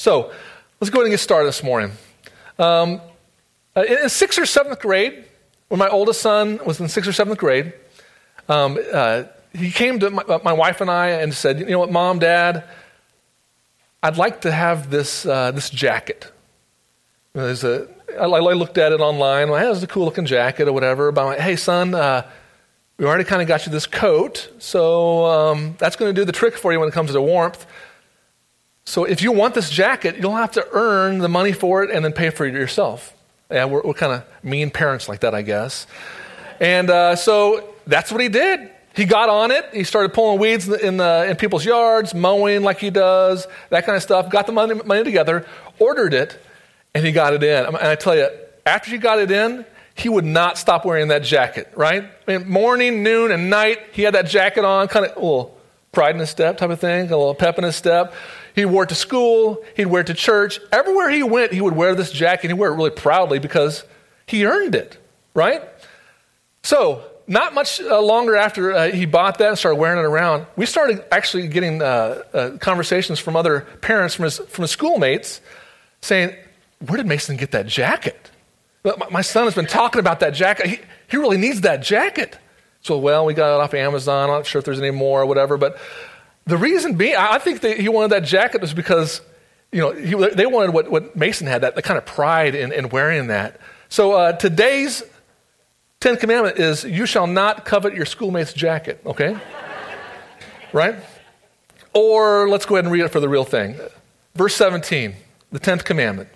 So 0.00 0.32
let's 0.80 0.88
go 0.88 1.00
ahead 1.00 1.08
and 1.08 1.12
get 1.12 1.20
started 1.20 1.46
this 1.46 1.62
morning. 1.62 1.92
Um, 2.58 3.02
uh, 3.76 3.82
in 3.82 4.08
sixth 4.08 4.38
or 4.38 4.46
seventh 4.46 4.80
grade, 4.80 5.26
when 5.68 5.78
my 5.78 5.88
oldest 5.88 6.22
son 6.22 6.58
was 6.64 6.80
in 6.80 6.88
sixth 6.88 7.10
or 7.10 7.12
seventh 7.12 7.36
grade, 7.36 7.74
um, 8.48 8.78
uh, 8.94 9.24
he 9.52 9.70
came 9.70 10.00
to 10.00 10.08
my, 10.08 10.40
my, 10.42 10.54
wife 10.54 10.80
and 10.80 10.90
I 10.90 11.08
and 11.08 11.34
said, 11.34 11.58
"You 11.60 11.66
know 11.66 11.80
what, 11.80 11.92
Mom, 11.92 12.18
Dad, 12.18 12.64
I'd 14.02 14.16
like 14.16 14.40
to 14.40 14.50
have 14.50 14.88
this 14.88 15.26
uh, 15.26 15.50
this 15.50 15.68
jacket." 15.68 16.32
There's 17.34 17.62
a, 17.62 17.86
I, 18.18 18.24
I 18.24 18.54
looked 18.54 18.78
at 18.78 18.92
it 18.92 19.00
online. 19.00 19.50
Well, 19.50 19.60
hey, 19.60 19.70
it's 19.70 19.82
a 19.82 19.86
cool 19.86 20.06
looking 20.06 20.24
jacket 20.24 20.66
or 20.66 20.72
whatever. 20.72 21.12
But 21.12 21.20
I'm 21.20 21.26
like, 21.26 21.40
"Hey, 21.40 21.56
son, 21.56 21.94
uh, 21.94 22.26
we 22.96 23.04
already 23.04 23.24
kind 23.24 23.42
of 23.42 23.48
got 23.48 23.66
you 23.66 23.72
this 23.72 23.86
coat, 23.86 24.50
so 24.58 25.26
um, 25.26 25.76
that's 25.78 25.96
going 25.96 26.14
to 26.14 26.18
do 26.18 26.24
the 26.24 26.32
trick 26.32 26.56
for 26.56 26.72
you 26.72 26.80
when 26.80 26.88
it 26.88 26.92
comes 26.92 27.12
to 27.12 27.20
warmth." 27.20 27.66
So 28.84 29.04
if 29.04 29.22
you 29.22 29.32
want 29.32 29.54
this 29.54 29.70
jacket, 29.70 30.16
you'll 30.18 30.36
have 30.36 30.52
to 30.52 30.66
earn 30.72 31.18
the 31.18 31.28
money 31.28 31.52
for 31.52 31.82
it 31.84 31.90
and 31.90 32.04
then 32.04 32.12
pay 32.12 32.30
for 32.30 32.46
it 32.46 32.54
yourself. 32.54 33.14
Yeah, 33.50 33.66
we're, 33.66 33.82
we're 33.82 33.94
kind 33.94 34.12
of 34.12 34.24
mean 34.44 34.70
parents 34.70 35.08
like 35.08 35.20
that, 35.20 35.34
I 35.34 35.42
guess. 35.42 35.86
And 36.60 36.90
uh, 36.90 37.16
so 37.16 37.74
that's 37.86 38.12
what 38.12 38.20
he 38.20 38.28
did. 38.28 38.70
He 38.94 39.04
got 39.04 39.28
on 39.28 39.50
it. 39.50 39.66
He 39.72 39.84
started 39.84 40.12
pulling 40.12 40.40
weeds 40.40 40.66
in, 40.66 40.72
the, 40.72 40.86
in, 40.86 40.96
the, 40.96 41.26
in, 41.30 41.36
people's 41.36 41.64
yards, 41.64 42.14
mowing 42.14 42.62
like 42.62 42.80
he 42.80 42.90
does, 42.90 43.46
that 43.70 43.86
kind 43.86 43.96
of 43.96 44.02
stuff. 44.02 44.30
Got 44.30 44.46
the 44.46 44.52
money, 44.52 44.74
money 44.74 45.04
together, 45.04 45.46
ordered 45.78 46.12
it, 46.12 46.40
and 46.94 47.04
he 47.06 47.12
got 47.12 47.32
it 47.32 47.42
in. 47.42 47.66
And 47.66 47.76
I 47.76 47.94
tell 47.94 48.16
you, 48.16 48.28
after 48.66 48.90
he 48.90 48.98
got 48.98 49.18
it 49.20 49.30
in, 49.30 49.64
he 49.94 50.08
would 50.08 50.24
not 50.24 50.58
stop 50.58 50.84
wearing 50.84 51.08
that 51.08 51.22
jacket, 51.22 51.72
right? 51.76 52.04
I 52.04 52.38
mean, 52.38 52.48
morning, 52.48 53.02
noon, 53.02 53.30
and 53.30 53.50
night, 53.50 53.78
he 53.92 54.02
had 54.02 54.14
that 54.14 54.26
jacket 54.26 54.64
on, 54.64 54.88
kind 54.88 55.06
of 55.06 55.12
a 55.12 55.20
little 55.20 55.58
pride 55.92 56.14
in 56.14 56.20
his 56.20 56.30
step 56.30 56.58
type 56.58 56.70
of 56.70 56.80
thing, 56.80 57.06
a 57.06 57.16
little 57.16 57.34
pep 57.34 57.58
in 57.58 57.64
his 57.64 57.76
step. 57.76 58.12
He 58.54 58.64
wore 58.64 58.84
it 58.84 58.88
to 58.88 58.94
school, 58.94 59.62
he'd 59.76 59.86
wear 59.86 60.02
it 60.02 60.08
to 60.08 60.14
church. 60.14 60.60
Everywhere 60.72 61.10
he 61.10 61.22
went, 61.22 61.52
he 61.52 61.60
would 61.60 61.74
wear 61.74 61.94
this 61.94 62.10
jacket. 62.10 62.44
And 62.44 62.52
He'd 62.52 62.60
wear 62.60 62.72
it 62.72 62.76
really 62.76 62.90
proudly 62.90 63.38
because 63.38 63.84
he 64.26 64.46
earned 64.46 64.74
it, 64.74 64.98
right? 65.34 65.62
So, 66.62 67.04
not 67.26 67.54
much 67.54 67.80
uh, 67.80 68.00
longer 68.00 68.36
after 68.36 68.72
uh, 68.72 68.90
he 68.90 69.06
bought 69.06 69.38
that 69.38 69.48
and 69.48 69.58
started 69.58 69.76
wearing 69.76 70.00
it 70.00 70.04
around, 70.04 70.46
we 70.56 70.66
started 70.66 71.04
actually 71.12 71.46
getting 71.48 71.80
uh, 71.80 72.22
uh 72.32 72.50
conversations 72.58 73.20
from 73.20 73.36
other 73.36 73.60
parents, 73.82 74.14
from 74.16 74.24
his, 74.24 74.38
from 74.38 74.62
his 74.62 74.72
schoolmates, 74.72 75.40
saying, 76.00 76.34
Where 76.84 76.96
did 76.96 77.06
Mason 77.06 77.36
get 77.36 77.52
that 77.52 77.66
jacket? 77.66 78.30
My 79.10 79.20
son 79.20 79.44
has 79.44 79.54
been 79.54 79.66
talking 79.66 80.00
about 80.00 80.20
that 80.20 80.30
jacket. 80.30 80.66
He, 80.66 80.80
he 81.08 81.16
really 81.18 81.36
needs 81.36 81.60
that 81.62 81.82
jacket. 81.82 82.38
So, 82.82 82.96
well, 82.96 83.26
we 83.26 83.34
got 83.34 83.54
it 83.54 83.60
off 83.60 83.74
Amazon. 83.74 84.30
I'm 84.30 84.36
not 84.36 84.46
sure 84.46 84.58
if 84.58 84.64
there's 84.64 84.80
any 84.80 84.90
more 84.90 85.20
or 85.20 85.26
whatever, 85.26 85.58
but 85.58 85.78
the 86.46 86.56
reason 86.56 86.94
being, 86.94 87.16
I 87.16 87.38
think 87.38 87.60
that 87.60 87.78
he 87.78 87.88
wanted 87.88 88.10
that 88.10 88.24
jacket 88.24 88.60
was 88.60 88.74
because, 88.74 89.20
you 89.72 89.80
know, 89.80 89.92
he, 89.92 90.34
they 90.34 90.46
wanted 90.46 90.70
what, 90.70 90.90
what 90.90 91.16
Mason 91.16 91.46
had, 91.46 91.62
that, 91.62 91.74
the 91.74 91.82
kind 91.82 91.98
of 91.98 92.06
pride 92.06 92.54
in, 92.54 92.72
in 92.72 92.88
wearing 92.88 93.28
that. 93.28 93.60
So 93.88 94.12
uh, 94.12 94.32
today's 94.32 95.02
Ten 96.00 96.16
Commandment 96.16 96.58
is 96.58 96.84
you 96.84 97.06
shall 97.06 97.26
not 97.26 97.64
covet 97.64 97.94
your 97.94 98.06
schoolmate's 98.06 98.52
jacket, 98.52 99.00
okay? 99.04 99.36
right? 100.72 100.96
Or 101.92 102.48
let's 102.48 102.66
go 102.66 102.76
ahead 102.76 102.84
and 102.84 102.92
read 102.92 103.04
it 103.04 103.08
for 103.08 103.20
the 103.20 103.28
real 103.28 103.44
thing. 103.44 103.76
Verse 104.34 104.54
17, 104.54 105.14
the 105.52 105.60
10th 105.60 105.84
commandment. 105.84 106.28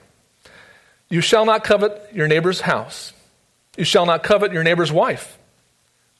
You 1.08 1.20
shall 1.20 1.46
not 1.46 1.64
covet 1.64 2.10
your 2.12 2.28
neighbor's 2.28 2.62
house. 2.62 3.12
You 3.76 3.84
shall 3.84 4.06
not 4.06 4.22
covet 4.22 4.52
your 4.52 4.64
neighbor's 4.64 4.92
wife 4.92 5.38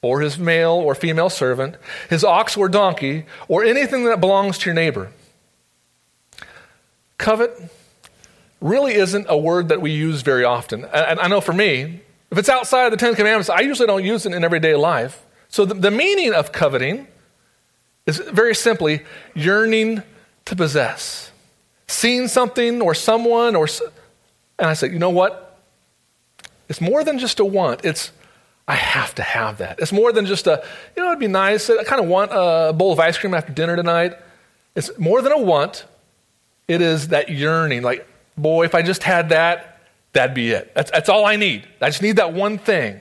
or 0.05 0.21
his 0.21 0.37
male 0.37 0.73
or 0.73 0.95
female 0.95 1.29
servant, 1.29 1.75
his 2.09 2.23
ox 2.23 2.55
or 2.55 2.69
donkey, 2.69 3.25
or 3.47 3.63
anything 3.63 4.05
that 4.05 4.21
belongs 4.21 4.57
to 4.59 4.65
your 4.65 4.75
neighbor. 4.75 5.11
Covet 7.17 7.51
really 8.61 8.93
isn't 8.93 9.25
a 9.29 9.37
word 9.37 9.69
that 9.69 9.81
we 9.81 9.91
use 9.91 10.21
very 10.21 10.43
often. 10.43 10.85
And 10.85 11.19
I 11.19 11.27
know 11.27 11.41
for 11.41 11.53
me, 11.53 12.01
if 12.31 12.37
it's 12.37 12.49
outside 12.49 12.85
of 12.85 12.91
the 12.91 12.97
Ten 12.97 13.15
Commandments, 13.15 13.49
I 13.49 13.61
usually 13.61 13.87
don't 13.87 14.03
use 14.03 14.25
it 14.25 14.33
in 14.33 14.43
everyday 14.43 14.75
life. 14.75 15.23
So 15.49 15.65
the, 15.65 15.73
the 15.73 15.91
meaning 15.91 16.33
of 16.33 16.51
coveting 16.51 17.07
is 18.05 18.17
very 18.17 18.55
simply 18.55 19.03
yearning 19.33 20.03
to 20.45 20.55
possess. 20.55 21.31
Seeing 21.87 22.27
something 22.27 22.81
or 22.81 22.93
someone, 22.93 23.55
or, 23.55 23.67
and 24.59 24.69
I 24.69 24.73
say, 24.73 24.89
you 24.89 24.99
know 24.99 25.11
what? 25.11 25.59
It's 26.67 26.81
more 26.81 27.03
than 27.03 27.19
just 27.19 27.39
a 27.39 27.45
want. 27.45 27.85
It's 27.85 28.11
I 28.67 28.75
have 28.75 29.13
to 29.15 29.21
have 29.21 29.59
that. 29.59 29.79
It's 29.79 29.91
more 29.91 30.11
than 30.11 30.25
just 30.25 30.47
a, 30.47 30.63
you 30.95 31.03
know, 31.03 31.09
it'd 31.09 31.19
be 31.19 31.27
nice. 31.27 31.69
I 31.69 31.83
kind 31.83 32.01
of 32.01 32.07
want 32.07 32.31
a 32.33 32.73
bowl 32.73 32.91
of 32.91 32.99
ice 32.99 33.17
cream 33.17 33.33
after 33.33 33.53
dinner 33.53 33.75
tonight. 33.75 34.13
It's 34.75 34.97
more 34.97 35.21
than 35.21 35.31
a 35.31 35.39
want. 35.39 35.85
It 36.67 36.81
is 36.81 37.09
that 37.09 37.29
yearning. 37.29 37.83
Like, 37.83 38.07
boy, 38.37 38.65
if 38.65 38.73
I 38.73 38.81
just 38.81 39.03
had 39.03 39.29
that, 39.29 39.81
that'd 40.13 40.33
be 40.33 40.51
it. 40.51 40.73
That's, 40.73 40.89
that's 40.89 41.09
all 41.09 41.25
I 41.25 41.35
need. 41.35 41.67
I 41.79 41.89
just 41.89 42.01
need 42.01 42.15
that 42.15 42.33
one 42.33 42.57
thing. 42.57 42.99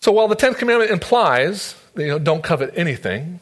So 0.00 0.12
while 0.12 0.28
the 0.28 0.36
10th 0.36 0.56
commandment 0.56 0.90
implies, 0.90 1.76
you 1.96 2.08
know, 2.08 2.18
don't 2.18 2.42
covet 2.42 2.72
anything, 2.74 3.40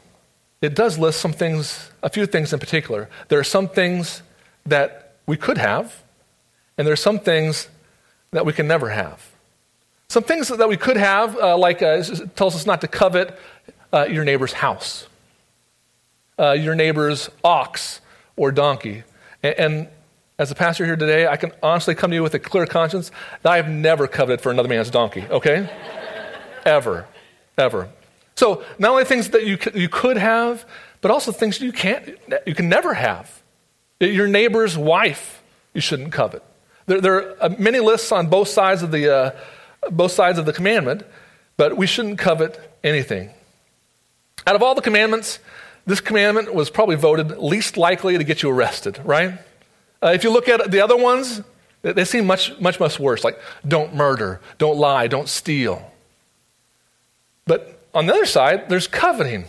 it 0.60 0.75
does 0.75 0.98
list 0.98 1.20
some 1.20 1.32
things, 1.32 1.91
a 2.03 2.10
few 2.10 2.26
things 2.26 2.53
in 2.53 2.58
particular. 2.58 3.08
There 3.28 3.38
are 3.38 3.44
some 3.44 3.69
things 3.69 4.22
that 4.66 5.14
we 5.26 5.37
could 5.37 5.56
have, 5.56 6.03
and 6.76 6.87
there 6.87 6.92
are 6.92 6.97
some 6.97 7.20
things 7.20 7.69
that 8.32 8.44
we 8.44 8.53
can 8.53 8.66
never 8.66 8.91
have. 8.91 9.27
Some 10.10 10.22
things 10.22 10.48
that 10.48 10.69
we 10.70 10.78
could 10.78 10.96
have, 10.96 11.36
uh, 11.36 11.58
like 11.58 11.82
uh, 11.82 12.02
tells 12.34 12.56
us 12.56 12.64
not 12.64 12.80
to 12.80 12.88
covet 12.88 13.38
uh, 13.92 14.06
your 14.08 14.24
neighbor's 14.24 14.54
house, 14.54 15.06
uh, 16.38 16.52
your 16.52 16.74
neighbor's 16.74 17.28
ox 17.44 18.00
or 18.34 18.50
donkey. 18.50 19.02
And, 19.42 19.54
and, 19.58 19.88
as 20.41 20.52
a 20.52 20.54
pastor 20.54 20.86
here 20.86 20.94
today, 20.94 21.26
I 21.26 21.36
can 21.36 21.50
honestly 21.64 21.96
come 21.96 22.10
to 22.10 22.14
you 22.14 22.22
with 22.22 22.32
a 22.32 22.38
clear 22.38 22.64
conscience 22.64 23.10
that 23.42 23.50
I 23.50 23.56
have 23.56 23.69
never 23.69 24.06
coveted 24.06 24.41
for 24.41 24.52
another 24.52 24.69
man's 24.69 24.88
donkey, 24.88 25.26
okay? 25.28 25.69
ever, 26.64 27.06
ever. 27.58 27.88
So 28.36 28.64
not 28.78 28.92
only 28.92 29.04
things 29.04 29.30
that 29.30 29.44
you, 29.44 29.58
you 29.75 29.88
could 29.88 30.16
have, 30.16 30.64
but 31.00 31.10
also 31.10 31.32
things 31.32 31.60
you 31.60 31.72
can't, 31.72 32.16
you 32.46 32.54
can 32.54 32.69
never 32.69 32.94
have. 32.94 33.42
Your 33.98 34.28
neighbor's 34.28 34.78
wife, 34.78 35.42
you 35.75 35.80
shouldn't 35.80 36.12
covet. 36.12 36.44
There, 36.86 37.00
there 37.00 37.42
are 37.42 37.50
many 37.58 37.80
lists 37.80 38.12
on 38.12 38.28
both 38.28 38.46
sides 38.46 38.84
of 38.84 38.92
the 38.92 39.12
uh, 39.12 39.30
both 39.90 40.12
sides 40.12 40.38
of 40.38 40.46
the 40.46 40.52
commandment, 40.52 41.02
but 41.56 41.76
we 41.76 41.86
shouldn't 41.86 42.18
covet 42.18 42.60
anything. 42.82 43.30
Out 44.46 44.54
of 44.54 44.62
all 44.62 44.74
the 44.74 44.82
commandments, 44.82 45.38
this 45.86 46.00
commandment 46.00 46.54
was 46.54 46.70
probably 46.70 46.96
voted 46.96 47.38
least 47.38 47.76
likely 47.76 48.18
to 48.18 48.24
get 48.24 48.42
you 48.42 48.50
arrested, 48.50 49.00
right? 49.04 49.38
Uh, 50.02 50.08
if 50.08 50.24
you 50.24 50.30
look 50.30 50.48
at 50.48 50.70
the 50.70 50.80
other 50.80 50.96
ones, 50.96 51.42
they 51.82 52.04
seem 52.04 52.26
much, 52.26 52.58
much, 52.60 52.78
much 52.80 52.98
worse, 52.98 53.24
like 53.24 53.38
don't 53.66 53.94
murder, 53.94 54.40
don't 54.58 54.76
lie, 54.76 55.06
don't 55.06 55.28
steal. 55.28 55.90
But 57.46 57.80
on 57.94 58.06
the 58.06 58.14
other 58.14 58.26
side, 58.26 58.68
there's 58.68 58.86
coveting. 58.86 59.46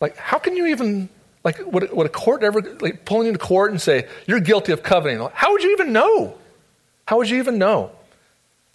Like, 0.00 0.16
how 0.16 0.38
can 0.38 0.56
you 0.56 0.66
even, 0.66 1.08
like, 1.42 1.58
would, 1.66 1.90
would 1.92 2.06
a 2.06 2.10
court 2.10 2.42
ever 2.42 2.60
like, 2.80 3.04
pulling 3.04 3.26
you 3.26 3.32
into 3.32 3.44
court 3.44 3.70
and 3.70 3.80
say, 3.80 4.06
you're 4.26 4.40
guilty 4.40 4.72
of 4.72 4.82
coveting? 4.82 5.26
How 5.32 5.52
would 5.52 5.62
you 5.62 5.72
even 5.72 5.92
know? 5.92 6.36
How 7.06 7.16
would 7.16 7.30
you 7.30 7.38
even 7.38 7.58
know? 7.58 7.90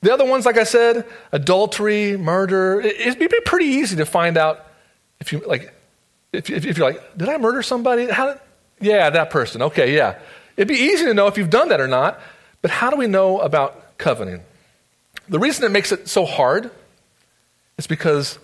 The 0.03 0.13
other 0.13 0.25
ones, 0.25 0.45
like 0.45 0.57
I 0.57 0.65
said, 0.65 1.05
adultery, 1.31 2.17
murder, 2.17 2.81
it'd 2.81 3.17
be 3.17 3.39
pretty 3.45 3.67
easy 3.67 3.95
to 3.95 4.05
find 4.05 4.37
out 4.37 4.67
if 5.21 5.31
you 5.31 5.41
like, 5.47 5.73
if, 6.33 6.49
if, 6.49 6.65
if 6.65 6.77
you're 6.77 6.91
like, 6.91 7.17
did 7.17 7.29
I 7.29 7.37
murder 7.37 7.63
somebody? 7.63 8.07
How 8.07 8.33
did, 8.33 8.39
yeah, 8.81 9.09
that 9.09 9.29
person. 9.29 9.61
Okay, 9.61 9.95
yeah. 9.95 10.19
It'd 10.57 10.67
be 10.67 10.75
easy 10.75 11.05
to 11.05 11.13
know 11.13 11.27
if 11.27 11.37
you've 11.37 11.49
done 11.49 11.69
that 11.69 11.79
or 11.79 11.87
not, 11.87 12.19
but 12.61 12.69
how 12.69 12.89
do 12.89 12.97
we 12.97 13.07
know 13.07 13.39
about 13.39 13.97
coveting? 13.97 14.41
The 15.29 15.39
reason 15.39 15.63
it 15.63 15.71
makes 15.71 15.93
it 15.93 16.09
so 16.09 16.25
hard 16.25 16.69
is 17.77 17.87
because 17.87 18.39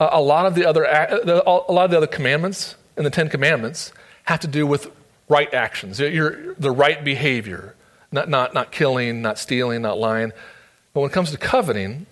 uh, 0.00 0.08
a 0.12 0.20
lot 0.20 0.46
of 0.46 0.54
the 0.54 0.64
other 0.64 0.84
a 0.84 1.42
lot 1.42 1.84
of 1.84 1.90
the 1.90 1.98
other 1.98 2.06
commandments 2.06 2.74
in 2.96 3.04
the 3.04 3.10
Ten 3.10 3.28
Commandments 3.28 3.92
have 4.24 4.40
to 4.40 4.48
do 4.48 4.66
with 4.66 4.90
right 5.28 5.52
actions, 5.52 6.00
your, 6.00 6.54
the 6.54 6.70
right 6.70 7.04
behavior, 7.04 7.74
not, 8.10 8.30
not, 8.30 8.54
not 8.54 8.72
killing, 8.72 9.20
not 9.20 9.38
stealing, 9.38 9.82
not 9.82 9.98
lying. 9.98 10.32
But 10.92 11.00
when 11.00 11.10
it 11.10 11.12
comes 11.12 11.30
to 11.30 11.38
coveting, 11.38 12.06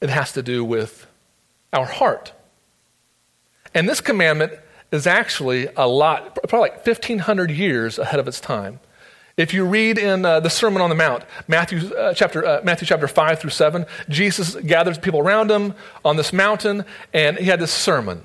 it 0.00 0.10
has 0.10 0.32
to 0.32 0.42
do 0.42 0.64
with 0.64 1.06
our 1.72 1.86
heart. 1.86 2.32
And 3.74 3.88
this 3.88 4.00
commandment 4.00 4.52
is 4.90 5.06
actually 5.06 5.68
a 5.76 5.86
lot, 5.86 6.34
probably 6.48 6.70
like 6.70 6.86
1,500 6.86 7.50
years 7.50 7.98
ahead 7.98 8.20
of 8.20 8.26
its 8.26 8.40
time. 8.40 8.80
If 9.36 9.54
you 9.54 9.64
read 9.64 9.98
in 9.98 10.24
uh, 10.24 10.40
the 10.40 10.50
Sermon 10.50 10.82
on 10.82 10.88
the 10.88 10.96
Mount, 10.96 11.22
Matthew, 11.46 11.94
uh, 11.94 12.12
chapter, 12.12 12.44
uh, 12.44 12.60
Matthew 12.64 12.86
chapter 12.86 13.06
5 13.06 13.38
through 13.38 13.50
7, 13.50 13.86
Jesus 14.08 14.56
gathers 14.56 14.98
people 14.98 15.20
around 15.20 15.48
him 15.48 15.74
on 16.04 16.16
this 16.16 16.32
mountain, 16.32 16.84
and 17.12 17.38
he 17.38 17.44
had 17.44 17.60
this 17.60 17.72
sermon. 17.72 18.22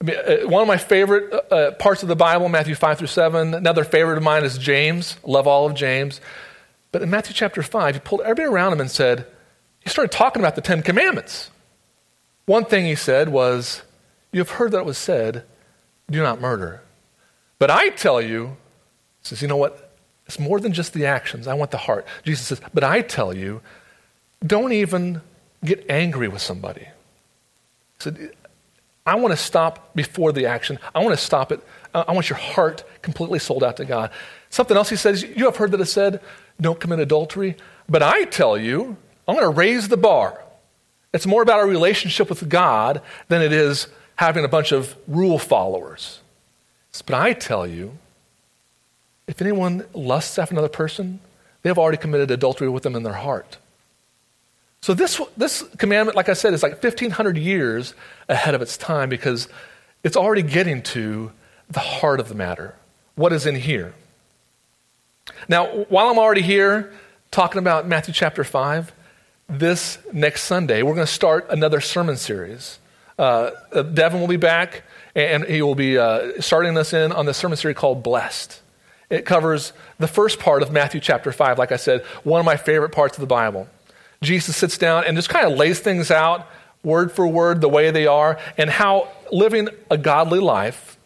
I 0.00 0.04
mean, 0.04 0.16
uh, 0.16 0.48
one 0.48 0.60
of 0.60 0.68
my 0.68 0.76
favorite 0.76 1.32
uh, 1.32 1.54
uh, 1.54 1.70
parts 1.72 2.02
of 2.02 2.08
the 2.08 2.16
Bible, 2.16 2.48
Matthew 2.50 2.74
5 2.74 2.98
through 2.98 3.06
7. 3.06 3.54
Another 3.54 3.84
favorite 3.84 4.18
of 4.18 4.22
mine 4.22 4.44
is 4.44 4.58
James. 4.58 5.16
Love 5.24 5.46
all 5.46 5.66
of 5.66 5.74
James. 5.74 6.20
But 6.92 7.02
in 7.02 7.10
Matthew 7.10 7.34
chapter 7.34 7.62
5, 7.62 7.94
he 7.96 8.00
pulled 8.00 8.22
everybody 8.22 8.48
around 8.48 8.72
him 8.72 8.80
and 8.80 8.90
said, 8.90 9.26
he 9.80 9.90
started 9.90 10.12
talking 10.12 10.42
about 10.42 10.54
the 10.54 10.60
Ten 10.60 10.82
Commandments. 10.82 11.50
One 12.46 12.64
thing 12.64 12.84
he 12.84 12.94
said 12.94 13.28
was, 13.28 13.82
You 14.32 14.40
have 14.40 14.50
heard 14.50 14.72
that 14.72 14.80
it 14.80 14.84
was 14.84 14.98
said, 14.98 15.44
do 16.10 16.22
not 16.22 16.40
murder. 16.40 16.82
But 17.58 17.70
I 17.70 17.88
tell 17.90 18.20
you, 18.20 18.56
he 19.22 19.28
says, 19.28 19.42
you 19.42 19.48
know 19.48 19.56
what? 19.56 19.96
It's 20.26 20.38
more 20.38 20.60
than 20.60 20.72
just 20.72 20.92
the 20.92 21.06
actions. 21.06 21.46
I 21.46 21.54
want 21.54 21.70
the 21.70 21.78
heart. 21.78 22.06
Jesus 22.24 22.46
says, 22.46 22.60
but 22.74 22.84
I 22.84 23.00
tell 23.00 23.34
you, 23.34 23.62
don't 24.46 24.72
even 24.72 25.22
get 25.64 25.86
angry 25.88 26.28
with 26.28 26.42
somebody. 26.42 26.82
He 26.82 28.00
said, 28.00 28.30
I 29.06 29.14
want 29.14 29.32
to 29.32 29.36
stop 29.36 29.94
before 29.94 30.32
the 30.32 30.46
action. 30.46 30.78
I 30.94 30.98
want 30.98 31.18
to 31.18 31.24
stop 31.24 31.50
it. 31.50 31.60
I 31.94 32.12
want 32.12 32.28
your 32.28 32.38
heart 32.38 32.84
completely 33.00 33.38
sold 33.38 33.64
out 33.64 33.78
to 33.78 33.86
God. 33.86 34.10
Something 34.50 34.76
else 34.76 34.90
he 34.90 34.96
says, 34.96 35.22
you 35.22 35.46
have 35.46 35.56
heard 35.56 35.70
that 35.70 35.80
it 35.80 35.86
said, 35.86 36.20
don't 36.60 36.80
commit 36.80 37.00
adultery. 37.00 37.56
But 37.88 38.02
I 38.02 38.24
tell 38.24 38.56
you, 38.56 38.96
I'm 39.26 39.34
going 39.34 39.46
to 39.46 39.56
raise 39.56 39.88
the 39.88 39.96
bar. 39.96 40.42
It's 41.12 41.26
more 41.26 41.42
about 41.42 41.60
our 41.60 41.66
relationship 41.66 42.28
with 42.28 42.48
God 42.48 43.00
than 43.28 43.42
it 43.42 43.52
is 43.52 43.88
having 44.16 44.44
a 44.44 44.48
bunch 44.48 44.72
of 44.72 44.96
rule 45.06 45.38
followers. 45.38 46.20
But 47.06 47.14
I 47.14 47.32
tell 47.32 47.66
you, 47.66 47.96
if 49.26 49.40
anyone 49.40 49.84
lusts 49.94 50.38
after 50.38 50.54
another 50.54 50.68
person, 50.68 51.20
they 51.62 51.70
have 51.70 51.78
already 51.78 51.98
committed 51.98 52.30
adultery 52.30 52.68
with 52.68 52.82
them 52.82 52.96
in 52.96 53.02
their 53.02 53.12
heart. 53.14 53.58
So 54.80 54.94
this, 54.94 55.20
this 55.36 55.62
commandment, 55.76 56.16
like 56.16 56.28
I 56.28 56.32
said, 56.32 56.54
is 56.54 56.62
like 56.62 56.82
1,500 56.82 57.36
years 57.36 57.94
ahead 58.28 58.54
of 58.54 58.62
its 58.62 58.76
time 58.76 59.08
because 59.08 59.48
it's 60.02 60.16
already 60.16 60.42
getting 60.42 60.82
to 60.82 61.32
the 61.68 61.80
heart 61.80 62.20
of 62.20 62.28
the 62.28 62.34
matter. 62.34 62.74
What 63.14 63.32
is 63.32 63.46
in 63.46 63.56
here? 63.56 63.94
Now, 65.48 65.66
while 65.88 66.08
I'm 66.08 66.18
already 66.18 66.42
here 66.42 66.92
talking 67.30 67.58
about 67.58 67.86
Matthew 67.86 68.14
chapter 68.14 68.44
5, 68.44 68.92
this 69.48 69.98
next 70.12 70.44
Sunday, 70.44 70.82
we're 70.82 70.94
going 70.94 71.06
to 71.06 71.12
start 71.12 71.46
another 71.50 71.80
sermon 71.80 72.16
series. 72.16 72.78
Uh, 73.18 73.50
uh, 73.72 73.82
Devin 73.82 74.20
will 74.20 74.28
be 74.28 74.36
back, 74.36 74.82
and 75.14 75.44
he 75.44 75.62
will 75.62 75.74
be 75.74 75.98
uh, 75.98 76.40
starting 76.40 76.76
us 76.76 76.92
in 76.92 77.12
on 77.12 77.26
the 77.26 77.34
sermon 77.34 77.56
series 77.56 77.76
called 77.76 78.02
Blessed. 78.02 78.60
It 79.10 79.24
covers 79.24 79.72
the 79.98 80.08
first 80.08 80.38
part 80.38 80.62
of 80.62 80.70
Matthew 80.70 81.00
chapter 81.00 81.32
5, 81.32 81.58
like 81.58 81.72
I 81.72 81.76
said, 81.76 82.02
one 82.24 82.40
of 82.40 82.44
my 82.44 82.56
favorite 82.56 82.90
parts 82.90 83.16
of 83.16 83.20
the 83.22 83.26
Bible. 83.26 83.68
Jesus 84.22 84.56
sits 84.56 84.76
down 84.76 85.04
and 85.04 85.16
just 85.16 85.28
kind 85.30 85.50
of 85.50 85.56
lays 85.56 85.80
things 85.80 86.10
out 86.10 86.46
word 86.82 87.10
for 87.10 87.26
word 87.26 87.60
the 87.60 87.68
way 87.68 87.90
they 87.90 88.06
are, 88.06 88.38
and 88.56 88.70
how 88.70 89.08
living 89.32 89.68
a 89.90 89.98
godly 89.98 90.40
life 90.40 90.97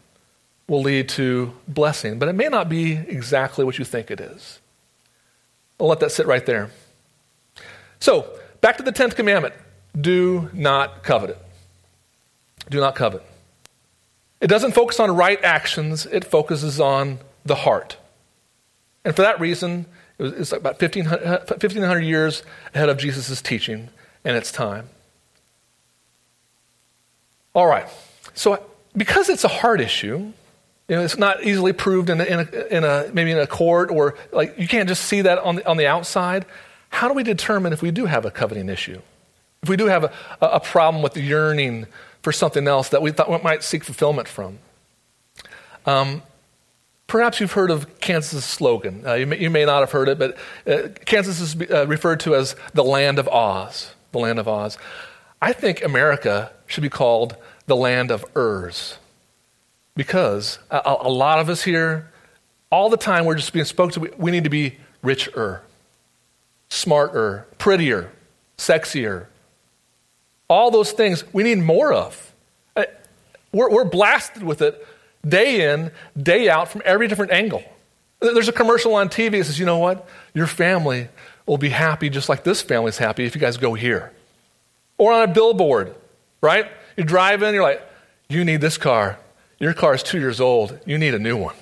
will 0.73 0.81
lead 0.81 1.07
to 1.07 1.53
blessing. 1.67 2.17
But 2.17 2.29
it 2.29 2.33
may 2.33 2.47
not 2.47 2.67
be 2.67 2.93
exactly 2.93 3.63
what 3.63 3.77
you 3.77 3.85
think 3.85 4.09
it 4.09 4.19
is. 4.19 4.59
I'll 5.79 5.87
let 5.87 5.99
that 5.99 6.11
sit 6.11 6.25
right 6.25 6.43
there. 6.45 6.71
So, 7.99 8.27
back 8.59 8.77
to 8.77 8.83
the 8.83 8.91
10th 8.91 9.15
commandment 9.15 9.53
do 9.99 10.49
not 10.51 11.03
covet 11.03 11.29
it. 11.29 11.37
Do 12.67 12.79
not 12.79 12.95
covet. 12.95 13.21
It 14.41 14.47
doesn't 14.47 14.71
focus 14.71 14.99
on 14.99 15.15
right 15.15 15.41
actions, 15.43 16.07
it 16.07 16.25
focuses 16.25 16.79
on 16.79 17.19
the 17.45 17.55
heart. 17.55 17.97
And 19.05 19.15
for 19.15 19.21
that 19.21 19.39
reason, 19.39 19.85
it's 20.17 20.51
about 20.51 20.81
1500, 20.81 21.23
uh, 21.23 21.39
1500 21.45 21.99
years 21.99 22.41
ahead 22.73 22.89
of 22.89 22.97
Jesus' 22.97 23.41
teaching 23.43 23.89
and 24.25 24.35
its 24.35 24.51
time. 24.51 24.89
All 27.53 27.67
right. 27.67 27.87
So, 28.33 28.65
because 28.97 29.29
it's 29.29 29.43
a 29.43 29.49
heart 29.49 29.79
issue, 29.79 30.33
you 30.87 30.95
know, 30.95 31.01
it's 31.01 31.17
not 31.17 31.43
easily 31.43 31.73
proved 31.73 32.09
in 32.09 32.19
a, 32.19 32.23
in, 32.23 32.39
a, 32.39 32.75
in 32.75 32.83
a, 32.83 33.09
maybe 33.13 33.31
in 33.31 33.37
a 33.37 33.47
court 33.47 33.89
or 33.89 34.15
like 34.31 34.57
you 34.59 34.67
can't 34.67 34.89
just 34.89 35.05
see 35.05 35.21
that 35.21 35.39
on 35.39 35.55
the, 35.55 35.67
on 35.67 35.77
the 35.77 35.87
outside. 35.87 36.45
How 36.89 37.07
do 37.07 37.13
we 37.13 37.23
determine 37.23 37.73
if 37.73 37.81
we 37.81 37.91
do 37.91 38.05
have 38.05 38.25
a 38.25 38.31
coveting 38.31 38.69
issue? 38.69 39.01
If 39.61 39.69
we 39.69 39.77
do 39.77 39.85
have 39.85 40.03
a, 40.03 40.13
a 40.41 40.59
problem 40.59 41.01
with 41.01 41.13
the 41.13 41.21
yearning 41.21 41.87
for 42.21 42.31
something 42.31 42.67
else 42.67 42.89
that 42.89 43.01
we 43.01 43.11
thought 43.11 43.31
we 43.31 43.37
might 43.39 43.63
seek 43.63 43.83
fulfillment 43.83 44.27
from? 44.27 44.59
Um, 45.85 46.21
Perhaps 47.05 47.39
you've 47.39 47.51
heard 47.51 47.69
of 47.69 47.99
Kansas' 47.99 48.45
slogan. 48.45 49.05
Uh, 49.05 49.13
you, 49.13 49.27
may, 49.27 49.37
you, 49.37 49.49
may, 49.49 49.65
not 49.65 49.81
have 49.81 49.91
heard 49.91 50.09
it, 50.09 50.17
but 50.17 50.37
uh, 50.65 50.87
Kansas 51.05 51.39
is 51.41 51.69
uh, 51.69 51.85
referred 51.85 52.21
to 52.21 52.33
as 52.33 52.55
the 52.73 52.83
land 52.83 53.19
of 53.19 53.27
Oz. 53.27 53.93
The 54.13 54.19
land 54.19 54.39
of 54.39 54.47
Oz. 54.47 54.77
I 55.41 55.53
think 55.53 55.83
America 55.83 56.51
should 56.65 56.81
be 56.81 56.89
called 56.89 57.35
the 57.67 57.75
land 57.75 58.09
of 58.09 58.25
Urs 58.33 58.97
because 59.95 60.59
a, 60.69 60.97
a 61.01 61.09
lot 61.09 61.39
of 61.39 61.49
us 61.49 61.63
here, 61.63 62.11
all 62.71 62.89
the 62.89 62.97
time, 62.97 63.25
we're 63.25 63.35
just 63.35 63.53
being 63.53 63.65
spoken 63.65 64.03
to. 64.03 64.13
We 64.17 64.31
need 64.31 64.45
to 64.45 64.49
be 64.49 64.77
richer, 65.01 65.61
smarter, 66.69 67.45
prettier, 67.57 68.11
sexier. 68.57 69.27
All 70.49 70.71
those 70.71 70.91
things 70.91 71.23
we 71.33 71.43
need 71.43 71.59
more 71.59 71.93
of. 71.93 72.33
Uh, 72.75 72.85
we're, 73.51 73.69
we're 73.69 73.85
blasted 73.85 74.43
with 74.43 74.61
it 74.61 74.85
day 75.27 75.71
in, 75.71 75.91
day 76.21 76.49
out 76.49 76.67
from 76.69 76.81
every 76.85 77.07
different 77.07 77.31
angle. 77.31 77.63
There's 78.19 78.47
a 78.47 78.53
commercial 78.53 78.95
on 78.95 79.09
TV 79.09 79.31
that 79.31 79.45
says, 79.45 79.59
you 79.59 79.65
know 79.65 79.77
what? 79.77 80.07
Your 80.33 80.47
family 80.47 81.09
will 81.45 81.57
be 81.57 81.69
happy 81.69 82.09
just 82.09 82.29
like 82.29 82.43
this 82.43 82.61
family's 82.61 82.97
happy 82.97 83.25
if 83.25 83.35
you 83.35 83.41
guys 83.41 83.57
go 83.57 83.73
here. 83.73 84.11
Or 84.97 85.11
on 85.11 85.29
a 85.29 85.33
billboard, 85.33 85.93
right? 86.41 86.67
You 86.95 87.03
drive 87.03 87.43
in, 87.43 87.53
you're 87.53 87.63
like, 87.63 87.81
you 88.29 88.45
need 88.45 88.61
this 88.61 88.77
car. 88.77 89.17
Your 89.59 89.73
car 89.73 89.93
is 89.93 90.03
two 90.03 90.19
years 90.19 90.39
old. 90.39 90.79
You 90.85 90.97
need 90.97 91.13
a 91.13 91.19
new 91.19 91.37
one. 91.37 91.55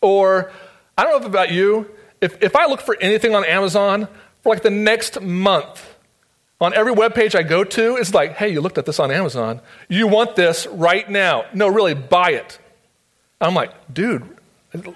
Or, 0.00 0.52
I 0.96 1.04
don't 1.04 1.20
know 1.20 1.26
about 1.26 1.52
you, 1.52 1.90
if, 2.20 2.42
if 2.42 2.56
I 2.56 2.66
look 2.66 2.80
for 2.80 2.96
anything 3.00 3.34
on 3.34 3.44
Amazon 3.44 4.08
for 4.42 4.54
like 4.54 4.62
the 4.62 4.70
next 4.70 5.20
month, 5.20 5.94
on 6.60 6.72
every 6.72 6.92
web 6.92 7.14
page 7.14 7.34
I 7.34 7.42
go 7.42 7.64
to, 7.64 7.96
it's 7.96 8.14
like, 8.14 8.32
hey, 8.32 8.48
you 8.48 8.60
looked 8.60 8.78
at 8.78 8.86
this 8.86 8.98
on 8.98 9.10
Amazon. 9.10 9.60
You 9.88 10.06
want 10.06 10.36
this 10.36 10.66
right 10.68 11.08
now. 11.08 11.44
No, 11.52 11.68
really, 11.68 11.94
buy 11.94 12.30
it. 12.30 12.58
I'm 13.40 13.54
like, 13.54 13.72
dude, 13.92 14.26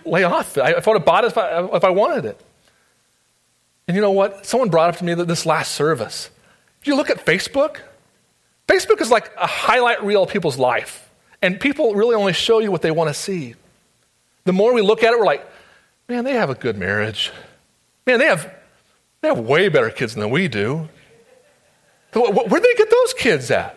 lay 0.06 0.25
off. 0.25 0.56
I, 0.56 0.70
if 0.70 0.88
I 0.88 0.91
would 0.91 1.00
have 1.00 1.05
bought 1.05 1.25
it 1.25 1.29
if 1.29 1.38
I, 1.38 1.64
if 1.76 1.85
I 1.85 1.91
wanted 1.91 2.25
it. 2.25 2.41
And 3.87 3.94
you 3.94 4.00
know 4.00 4.12
what? 4.12 4.46
Someone 4.46 4.70
brought 4.70 4.88
up 4.88 4.96
to 4.99 5.05
me 5.05 5.12
that 5.14 5.29
this 5.29 5.44
last 5.44 5.73
service. 5.73 6.31
If 6.81 6.87
you 6.87 6.96
look 6.96 7.11
at 7.11 7.26
Facebook, 7.26 7.79
Facebook 8.67 9.03
is 9.03 9.11
like 9.11 9.31
a 9.37 9.46
highlight 9.46 10.03
reel 10.03 10.23
of 10.23 10.31
people's 10.31 10.56
life. 10.56 11.10
And 11.43 11.59
people 11.59 11.95
really 11.95 12.15
only 12.15 12.33
show 12.33 12.59
you 12.59 12.71
what 12.71 12.82
they 12.82 12.91
want 12.91 13.09
to 13.09 13.15
see. 13.15 13.55
The 14.44 14.53
more 14.53 14.75
we 14.75 14.82
look 14.82 15.03
at 15.03 15.13
it, 15.13 15.19
we're 15.19 15.25
like, 15.25 15.47
man, 16.09 16.25
they 16.25 16.35
have 16.35 16.51
a 16.51 16.55
good 16.55 16.77
marriage. 16.77 17.32
Man, 18.06 18.19
they 18.19 18.27
have, 18.27 18.53
they 19.20 19.29
have 19.29 19.39
way 19.39 19.69
better 19.69 19.91
kids 19.91 20.15
than 20.15 20.31
we 20.31 20.49
do. 20.49 20.89
Where'd 22.13 22.63
they 22.63 22.75
get 22.75 22.91
those 22.91 23.15
kids 23.15 23.51
at? 23.51 23.77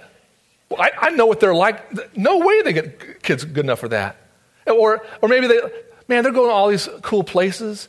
Well, 0.70 0.82
I, 0.82 0.92
I, 1.08 1.10
know 1.12 1.28
what 1.28 1.40
they're 1.40 1.54
like. 1.54 2.18
No 2.18 2.40
way 2.40 2.64
they 2.64 2.74
get 2.74 3.22
kids 3.22 3.46
good 3.46 3.64
enough 3.64 3.80
for 3.80 3.90
that. 3.90 4.18
Or, 4.66 5.06
or 5.22 5.30
maybe 5.30 5.46
they, 5.48 5.60
man, 6.08 6.24
they're 6.24 6.34
going 6.34 6.50
to 6.50 6.54
all 6.54 6.70
these 6.70 6.90
cool 7.04 7.24
places. 7.24 7.88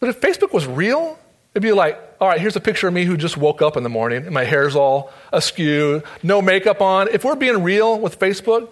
But 0.00 0.10
if 0.10 0.20
Facebook 0.20 0.52
was 0.52 0.66
real, 0.66 1.18
it'd 1.54 1.62
be 1.62 1.72
like, 1.72 1.98
all 2.20 2.28
right, 2.28 2.40
here's 2.40 2.56
a 2.56 2.60
picture 2.60 2.88
of 2.88 2.94
me 2.94 3.04
who 3.04 3.16
just 3.16 3.38
woke 3.38 3.62
up 3.62 3.76
in 3.78 3.82
the 3.82 3.88
morning 3.88 4.24
and 4.24 4.34
my 4.34 4.44
hair's 4.44 4.76
all 4.76 5.12
askew, 5.32 6.02
no 6.22 6.42
makeup 6.42 6.82
on. 6.82 7.08
If 7.08 7.24
we're 7.24 7.36
being 7.36 7.62
real 7.62 7.98
with 7.98 8.18
Facebook, 8.18 8.68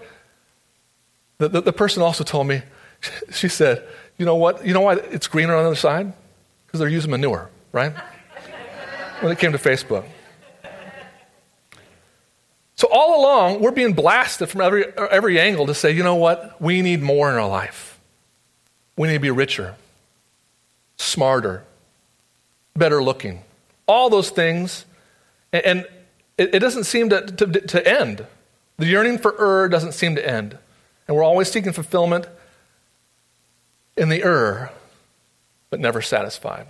the, 1.39 1.49
the, 1.49 1.61
the 1.63 1.73
person 1.73 2.03
also 2.03 2.25
told 2.25 2.47
me, 2.47 2.63
she 3.33 3.49
said, 3.49 3.87
you 4.19 4.27
know 4.27 4.37
what? 4.37 4.67
You 4.67 4.75
know 4.75 4.81
why 4.81 4.95
it's 4.95 5.27
greener 5.27 5.55
on 5.55 5.63
the 5.63 5.67
other 5.69 5.77
side? 5.77 6.13
Because 6.67 6.81
they're 6.81 6.89
using 6.89 7.11
manure, 7.11 7.51
right? 7.73 7.93
when 9.21 9.33
it 9.33 9.39
came 9.39 9.53
to 9.53 9.59
Facebook. 9.59 10.05
So, 12.77 12.89
all 12.93 13.21
along, 13.21 13.61
we're 13.61 13.71
being 13.71 13.93
blasted 13.93 14.49
from 14.49 14.61
every, 14.61 14.85
every 14.99 15.39
angle 15.39 15.67
to 15.67 15.75
say, 15.75 15.93
you 15.93 16.03
know 16.03 16.17
what? 16.17 16.61
We 16.61 16.83
need 16.83 17.03
more 17.03 17.31
in 17.31 17.37
our 17.37 17.49
life. 17.49 18.01
We 18.97 19.09
need 19.09 19.15
to 19.15 19.21
be 19.21 19.31
richer, 19.31 19.77
smarter, 20.97 21.65
better 22.75 23.03
looking. 23.03 23.43
All 23.87 24.11
those 24.11 24.31
things. 24.31 24.87
And, 25.53 25.65
and 25.65 25.87
it, 26.37 26.57
it, 26.57 26.59
doesn't 26.59 26.85
seem 26.85 27.11
to, 27.11 27.25
to, 27.25 27.47
to 27.47 27.89
end. 27.89 28.27
The 28.77 28.87
yearning 28.87 29.19
for 29.19 29.35
Ur 29.39 29.69
doesn't 29.69 29.93
seem 29.93 30.17
to 30.17 30.29
end. 30.29 30.59
And 31.07 31.17
we're 31.17 31.23
always 31.23 31.51
seeking 31.51 31.73
fulfillment 31.73 32.27
in 33.97 34.09
the 34.09 34.25
Ur, 34.25 34.71
but 35.71 35.81
never 35.81 36.03
satisfied. 36.03 36.67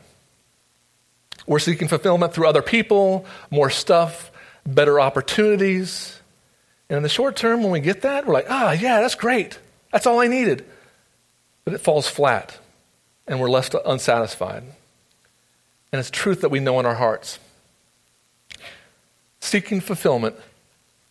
We're 1.46 1.58
seeking 1.58 1.88
fulfillment 1.88 2.32
through 2.32 2.48
other 2.48 2.62
people, 2.62 3.26
more 3.50 3.70
stuff, 3.70 4.30
better 4.66 4.98
opportunities. 4.98 6.20
And 6.88 6.96
in 6.96 7.02
the 7.02 7.08
short 7.08 7.36
term, 7.36 7.62
when 7.62 7.70
we 7.70 7.80
get 7.80 8.02
that, 8.02 8.26
we're 8.26 8.34
like, 8.34 8.46
ah, 8.48 8.72
yeah, 8.72 9.00
that's 9.00 9.14
great. 9.14 9.58
That's 9.92 10.06
all 10.06 10.20
I 10.20 10.26
needed. 10.26 10.64
But 11.64 11.74
it 11.74 11.78
falls 11.78 12.08
flat, 12.08 12.58
and 13.26 13.40
we're 13.40 13.50
left 13.50 13.74
unsatisfied. 13.86 14.64
And 15.92 16.00
it's 16.00 16.10
truth 16.10 16.40
that 16.40 16.50
we 16.50 16.60
know 16.60 16.80
in 16.80 16.86
our 16.86 16.96
hearts. 16.96 17.38
Seeking 19.40 19.80
fulfillment 19.80 20.36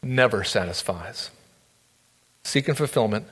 never 0.01 0.43
satisfies. 0.43 1.29
Seeking 2.53 2.75
fulfillment 2.75 3.25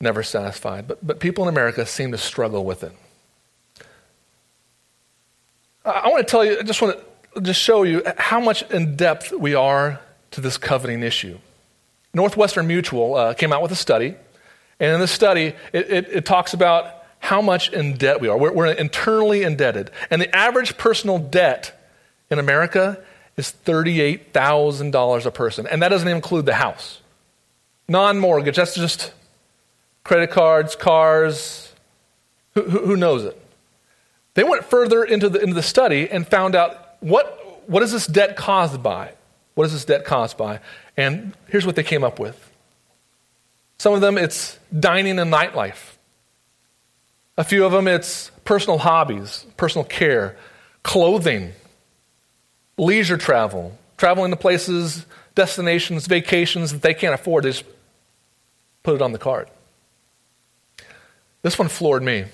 never 0.00 0.24
satisfied. 0.24 0.88
But, 0.88 1.06
but 1.06 1.20
people 1.20 1.44
in 1.44 1.48
America 1.48 1.86
seem 1.86 2.10
to 2.10 2.18
struggle 2.18 2.64
with 2.64 2.82
it. 2.82 2.90
I, 5.84 5.90
I 5.90 6.08
want 6.08 6.26
to 6.26 6.28
tell 6.28 6.44
you, 6.44 6.58
I 6.58 6.64
just 6.64 6.82
want 6.82 6.98
to 7.36 7.40
just 7.40 7.60
show 7.60 7.84
you 7.84 8.02
how 8.18 8.40
much 8.40 8.68
in 8.72 8.96
depth 8.96 9.30
we 9.30 9.54
are 9.54 10.00
to 10.32 10.40
this 10.40 10.56
coveting 10.56 11.04
issue. 11.04 11.38
Northwestern 12.12 12.66
Mutual 12.66 13.14
uh, 13.14 13.34
came 13.34 13.52
out 13.52 13.62
with 13.62 13.70
a 13.70 13.76
study, 13.76 14.16
And 14.80 14.92
in 14.92 14.98
this 14.98 15.12
study, 15.12 15.54
it, 15.72 15.88
it, 15.88 16.08
it 16.08 16.24
talks 16.24 16.52
about 16.52 17.04
how 17.20 17.40
much 17.40 17.72
in 17.72 17.94
debt 17.94 18.20
we 18.20 18.26
are. 18.26 18.36
We're, 18.36 18.52
we're 18.52 18.72
internally 18.72 19.44
indebted. 19.44 19.92
And 20.10 20.20
the 20.20 20.34
average 20.34 20.76
personal 20.76 21.20
debt 21.20 21.80
in 22.28 22.40
America 22.40 22.98
is 23.36 23.54
$38,000 23.64 25.26
a 25.26 25.30
person. 25.30 25.68
And 25.68 25.80
that 25.82 25.90
doesn't 25.90 26.08
include 26.08 26.46
the 26.46 26.54
house. 26.54 26.99
Non 27.90 28.20
mortgage, 28.20 28.54
that's 28.54 28.76
just 28.76 29.12
credit 30.04 30.30
cards, 30.30 30.76
cars. 30.76 31.72
Who, 32.54 32.62
who, 32.62 32.96
knows 32.96 33.24
it? 33.24 33.36
They 34.34 34.44
went 34.44 34.64
further 34.64 35.02
into 35.02 35.28
the, 35.28 35.40
into 35.40 35.54
the 35.54 35.62
study 35.62 36.08
and 36.08 36.24
found 36.24 36.54
out 36.54 36.96
what, 37.00 37.68
what 37.68 37.82
is 37.82 37.90
this 37.90 38.06
debt 38.06 38.36
caused 38.36 38.80
by? 38.80 39.14
What 39.56 39.64
is 39.64 39.72
this 39.72 39.84
debt 39.84 40.04
caused 40.04 40.36
by? 40.36 40.60
And 40.96 41.34
here's 41.48 41.66
what 41.66 41.74
they 41.74 41.82
came 41.82 42.04
up 42.04 42.20
with. 42.20 42.38
Some 43.78 43.92
of 43.92 44.00
them, 44.00 44.18
it's 44.18 44.56
dining 44.78 45.18
and 45.18 45.32
nightlife. 45.32 45.96
A 47.36 47.42
few 47.42 47.64
of 47.64 47.72
them, 47.72 47.88
it's 47.88 48.30
personal 48.44 48.78
hobbies, 48.78 49.46
personal 49.56 49.84
care, 49.84 50.36
clothing, 50.84 51.54
leisure 52.78 53.18
travel, 53.18 53.76
traveling 53.96 54.30
to 54.30 54.36
places, 54.36 55.06
destinations, 55.34 56.06
vacations 56.06 56.70
that 56.70 56.82
they 56.82 56.94
can't 56.94 57.14
afford. 57.14 57.42
They 57.42 57.50
just 57.50 57.64
put 58.82 58.94
it 58.94 59.02
on 59.02 59.12
the 59.12 59.18
card. 59.18 59.48
This 61.42 61.58
one 61.58 61.68
floored 61.68 62.02
me. 62.02 62.26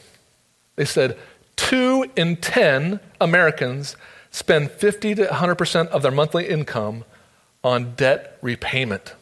They 0.76 0.85
said 0.85 1.17
two 1.57 2.11
in 2.17 2.37
10 2.37 3.00
Americans 3.21 3.97
spend 4.31 4.71
50 4.71 5.15
to 5.17 5.26
100% 5.26 5.88
of 5.88 6.03
their 6.03 6.11
monthly 6.11 6.49
income 6.49 7.05
on 7.65 7.95
debt 7.95 8.38
repayment. 8.43 9.15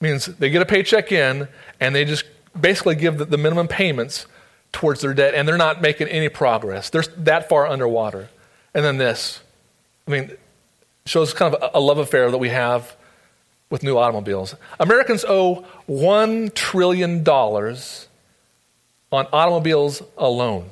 Means 0.00 0.26
they 0.26 0.48
get 0.48 0.62
a 0.62 0.66
paycheck 0.66 1.12
in 1.12 1.48
and 1.78 1.94
they 1.94 2.04
just 2.04 2.24
basically 2.58 2.94
give 2.94 3.18
the, 3.18 3.26
the 3.26 3.36
minimum 3.36 3.68
payments 3.68 4.26
towards 4.72 5.02
their 5.02 5.12
debt 5.12 5.34
and 5.34 5.46
they're 5.46 5.58
not 5.58 5.82
making 5.82 6.08
any 6.08 6.28
progress. 6.28 6.88
They're 6.88 7.04
that 7.18 7.48
far 7.48 7.66
underwater. 7.66 8.30
And 8.72 8.84
then 8.84 8.96
this 8.96 9.40
I 10.06 10.10
mean, 10.10 10.32
shows 11.04 11.34
kind 11.34 11.54
of 11.54 11.70
a 11.74 11.80
love 11.80 11.98
affair 11.98 12.30
that 12.30 12.38
we 12.38 12.48
have 12.48 12.96
with 13.70 13.82
new 13.84 13.96
automobiles. 13.96 14.56
Americans 14.78 15.24
owe 15.26 15.64
$1 15.88 16.54
trillion 16.54 17.26
on 17.28 19.26
automobiles 19.32 20.02
alone. 20.18 20.68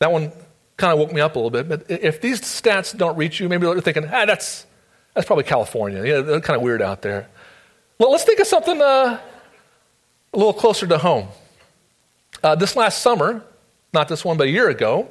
That 0.00 0.10
one 0.10 0.32
kind 0.76 0.92
of 0.92 0.98
woke 0.98 1.12
me 1.12 1.20
up 1.20 1.36
a 1.36 1.38
little 1.38 1.50
bit. 1.50 1.68
But 1.68 1.88
if 1.88 2.20
these 2.20 2.40
stats 2.40 2.96
don't 2.96 3.16
reach 3.16 3.38
you, 3.38 3.48
maybe 3.48 3.66
you're 3.66 3.80
thinking, 3.80 4.04
ah, 4.12 4.26
that's, 4.26 4.66
that's 5.14 5.26
probably 5.26 5.44
California. 5.44 6.04
Yeah, 6.04 6.20
they're 6.20 6.40
kind 6.40 6.56
of 6.56 6.62
weird 6.62 6.82
out 6.82 7.02
there. 7.02 7.28
Well, 7.98 8.10
let's 8.10 8.24
think 8.24 8.40
of 8.40 8.48
something 8.48 8.82
uh, 8.82 9.20
a 10.32 10.36
little 10.36 10.52
closer 10.52 10.88
to 10.88 10.98
home. 10.98 11.28
Uh, 12.42 12.56
this 12.56 12.74
last 12.74 13.00
summer, 13.00 13.44
not 13.92 14.08
this 14.08 14.24
one, 14.24 14.36
but 14.36 14.48
a 14.48 14.50
year 14.50 14.68
ago, 14.68 15.08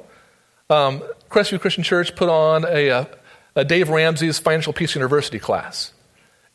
um, 0.68 1.02
Crestview 1.30 1.60
Christian 1.60 1.82
Church 1.82 2.14
put 2.14 2.28
on 2.28 2.66
a, 2.66 2.88
a, 2.88 3.08
a, 3.54 3.64
Dave 3.64 3.88
Ramsey's 3.88 4.38
Financial 4.38 4.72
Peace 4.72 4.94
University 4.94 5.38
class. 5.38 5.92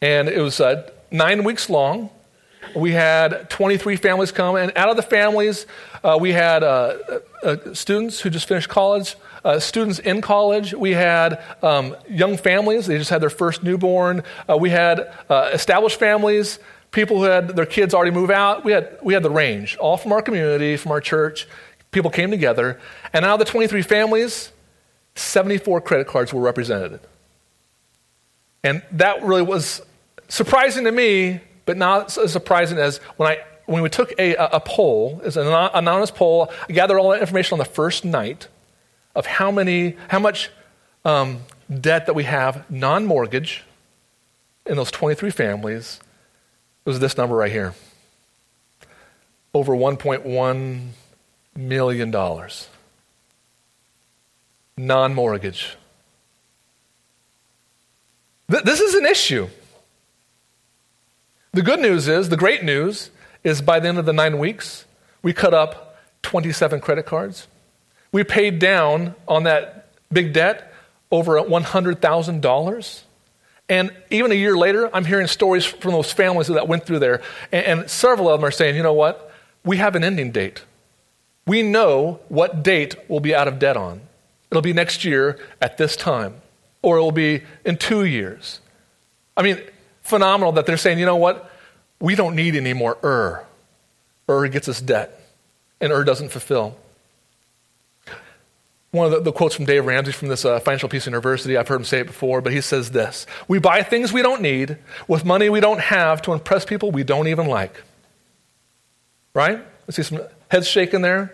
And 0.01 0.29
it 0.29 0.41
was 0.41 0.59
uh, 0.59 0.89
nine 1.11 1.43
weeks 1.43 1.69
long. 1.69 2.09
We 2.75 2.91
had 2.91 3.49
23 3.49 3.95
families 3.95 4.31
come, 4.31 4.55
and 4.55 4.71
out 4.75 4.89
of 4.89 4.97
the 4.97 5.01
families, 5.01 5.65
uh, 6.03 6.17
we 6.19 6.33
had 6.33 6.63
uh, 6.63 6.97
uh 7.41 7.73
students 7.73 8.19
who 8.19 8.29
just 8.29 8.47
finished 8.47 8.67
college, 8.67 9.15
uh, 9.45 9.59
students 9.59 9.99
in 9.99 10.21
college. 10.21 10.73
We 10.73 10.91
had 10.91 11.41
um, 11.63 11.95
young 12.09 12.35
families, 12.35 12.85
they 12.87 12.97
just 12.97 13.09
had 13.09 13.21
their 13.21 13.29
first 13.29 13.63
newborn. 13.63 14.23
Uh, 14.49 14.57
we 14.57 14.69
had 14.69 15.11
established 15.29 15.97
families, 15.97 16.59
people 16.91 17.17
who 17.17 17.23
had 17.23 17.49
their 17.49 17.65
kids 17.65 17.93
already 17.93 18.11
move 18.11 18.29
out. 18.29 18.65
We 18.65 18.73
had, 18.73 18.97
we 19.01 19.13
had 19.13 19.23
the 19.23 19.31
range, 19.31 19.77
all 19.77 19.97
from 19.97 20.11
our 20.11 20.21
community, 20.21 20.77
from 20.77 20.91
our 20.91 21.01
church. 21.01 21.47
People 21.91 22.11
came 22.11 22.31
together, 22.31 22.79
and 23.13 23.23
out 23.23 23.39
of 23.39 23.39
the 23.39 23.51
23 23.51 23.81
families, 23.81 24.51
74 25.17 25.81
credit 25.81 26.07
cards 26.07 26.33
were 26.33 26.41
represented. 26.41 26.99
And 28.63 28.81
that 28.91 29.23
really 29.23 29.41
was 29.41 29.81
surprising 30.27 30.83
to 30.85 30.91
me, 30.91 31.41
but 31.65 31.77
not 31.77 32.17
as 32.17 32.31
surprising 32.31 32.77
as 32.77 32.97
when, 33.17 33.31
I, 33.31 33.37
when 33.65 33.81
we 33.81 33.89
took 33.89 34.13
a, 34.19 34.35
a 34.35 34.59
poll, 34.59 35.21
as 35.23 35.37
an 35.37 35.47
anonymous 35.47 36.11
poll, 36.11 36.51
I 36.69 36.73
gathered 36.73 36.99
all 36.99 37.11
that 37.11 37.21
information 37.21 37.53
on 37.53 37.59
the 37.59 37.65
first 37.65 38.03
night 38.03 38.47
of 39.15 39.25
how, 39.25 39.51
many, 39.51 39.95
how 40.09 40.19
much 40.19 40.49
um, 41.05 41.41
debt 41.69 42.05
that 42.05 42.13
we 42.13 42.23
have, 42.23 42.69
non 42.69 43.05
mortgage, 43.05 43.63
in 44.65 44.75
those 44.75 44.91
23 44.91 45.29
families. 45.31 45.99
It 46.85 46.89
was 46.89 46.99
this 46.99 47.17
number 47.17 47.35
right 47.35 47.51
here 47.51 47.73
over 49.53 49.73
1.1 49.73 50.89
million 51.55 52.11
dollars. 52.11 52.67
Non 54.77 55.13
mortgage. 55.13 55.75
Th- 58.49 58.63
this 58.63 58.79
is 58.79 58.93
an 58.93 59.05
issue. 59.05 59.47
The 61.53 61.61
good 61.63 61.79
news 61.79 62.07
is, 62.07 62.29
the 62.29 62.37
great 62.37 62.63
news 62.63 63.09
is 63.43 63.61
by 63.61 63.79
the 63.79 63.87
end 63.87 63.97
of 63.97 64.05
the 64.05 64.13
nine 64.13 64.37
weeks, 64.37 64.85
we 65.23 65.33
cut 65.33 65.53
up 65.53 65.97
27 66.21 66.79
credit 66.79 67.05
cards. 67.05 67.47
We 68.11 68.23
paid 68.23 68.59
down 68.59 69.15
on 69.27 69.43
that 69.43 69.89
big 70.11 70.33
debt 70.33 70.71
over 71.11 71.33
$100,000. 71.33 73.01
And 73.69 73.91
even 74.11 74.31
a 74.31 74.35
year 74.35 74.55
later, 74.55 74.89
I'm 74.95 75.05
hearing 75.05 75.27
stories 75.27 75.65
from 75.65 75.91
those 75.91 76.11
families 76.11 76.47
that 76.47 76.67
went 76.67 76.85
through 76.85 76.99
there. 76.99 77.21
And, 77.51 77.65
and 77.65 77.89
several 77.89 78.29
of 78.29 78.39
them 78.39 78.47
are 78.47 78.51
saying, 78.51 78.75
you 78.75 78.83
know 78.83 78.93
what? 78.93 79.33
We 79.65 79.77
have 79.77 79.95
an 79.95 80.03
ending 80.03 80.31
date 80.31 80.63
we 81.47 81.63
know 81.63 82.19
what 82.27 82.61
date 82.61 82.95
we'll 83.07 83.21
be 83.21 83.33
out 83.33 83.47
of 83.47 83.57
debt 83.57 83.77
on. 83.77 84.01
It'll 84.49 84.61
be 84.61 84.73
next 84.73 85.03
year 85.03 85.39
at 85.61 85.77
this 85.77 85.95
time, 85.95 86.35
or 86.81 86.97
it 86.97 87.01
will 87.01 87.11
be 87.11 87.43
in 87.65 87.77
two 87.77 88.05
years. 88.05 88.61
I 89.35 89.43
mean, 89.43 89.61
phenomenal 90.01 90.53
that 90.53 90.65
they're 90.65 90.77
saying, 90.77 90.99
you 90.99 91.05
know 91.05 91.17
what? 91.17 91.51
We 91.99 92.15
don't 92.15 92.35
need 92.35 92.55
any 92.55 92.73
more 92.73 92.97
Ur. 93.03 93.45
Ur 94.29 94.47
gets 94.47 94.69
us 94.69 94.81
debt, 94.81 95.19
and 95.81 95.91
Ur 95.91 96.03
doesn't 96.03 96.29
fulfill. 96.29 96.77
One 98.91 99.07
of 99.07 99.11
the, 99.11 99.19
the 99.19 99.31
quotes 99.33 99.53
from 99.53 99.65
Dave 99.65 99.85
Ramsey 99.85 100.13
from 100.13 100.29
this 100.29 100.45
uh, 100.45 100.59
Financial 100.59 100.87
Peace 100.87 101.05
University, 101.05 101.57
I've 101.57 101.67
heard 101.67 101.81
him 101.81 101.85
say 101.85 101.99
it 101.99 102.07
before, 102.07 102.41
but 102.41 102.53
he 102.53 102.61
says 102.61 102.91
this 102.91 103.27
We 103.47 103.59
buy 103.59 103.83
things 103.83 104.13
we 104.13 104.21
don't 104.21 104.41
need 104.41 104.77
with 105.07 105.25
money 105.25 105.49
we 105.49 105.59
don't 105.59 105.81
have 105.81 106.21
to 106.23 106.33
impress 106.33 106.63
people 106.65 106.91
we 106.91 107.03
don't 107.03 107.27
even 107.27 107.47
like. 107.47 107.83
Right? 109.33 109.59
I 109.87 109.91
see 109.91 110.03
some 110.03 110.21
heads 110.49 110.67
shaking 110.67 111.01
there. 111.01 111.33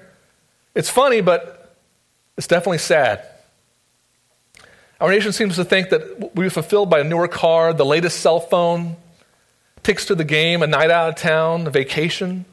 It's 0.76 0.90
funny, 0.90 1.22
but 1.22 1.63
it's 2.38 2.48
definitely 2.48 2.80
sad. 2.80 3.24
Our 5.00 5.10
nation 5.10 5.34
seems 5.34 5.56
to 5.58 5.66
think 5.66 5.90
that 5.90 6.36
we're 6.36 6.50
fulfilled 6.50 6.90
by 6.90 7.00
a 7.00 7.04
newer 7.04 7.28
car, 7.28 7.74
the 7.74 7.86
latest 7.86 8.22
cell 8.22 8.40
phone, 8.40 8.96
tickets 9.84 10.06
to 10.06 10.16
the 10.16 10.24
game, 10.24 10.64
a 10.64 10.68
night 10.68 10.92
out 10.92 11.10
of 11.10 11.16
town, 11.16 11.68
a 11.68 11.70
vacation. 11.70 12.46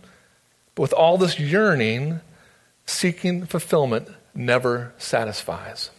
But 0.74 0.82
with 0.82 0.92
all 0.92 1.16
this 1.16 1.38
yearning, 1.38 2.20
seeking 2.86 3.46
fulfillment 3.46 4.08
never 4.34 4.92
satisfies. 4.98 5.90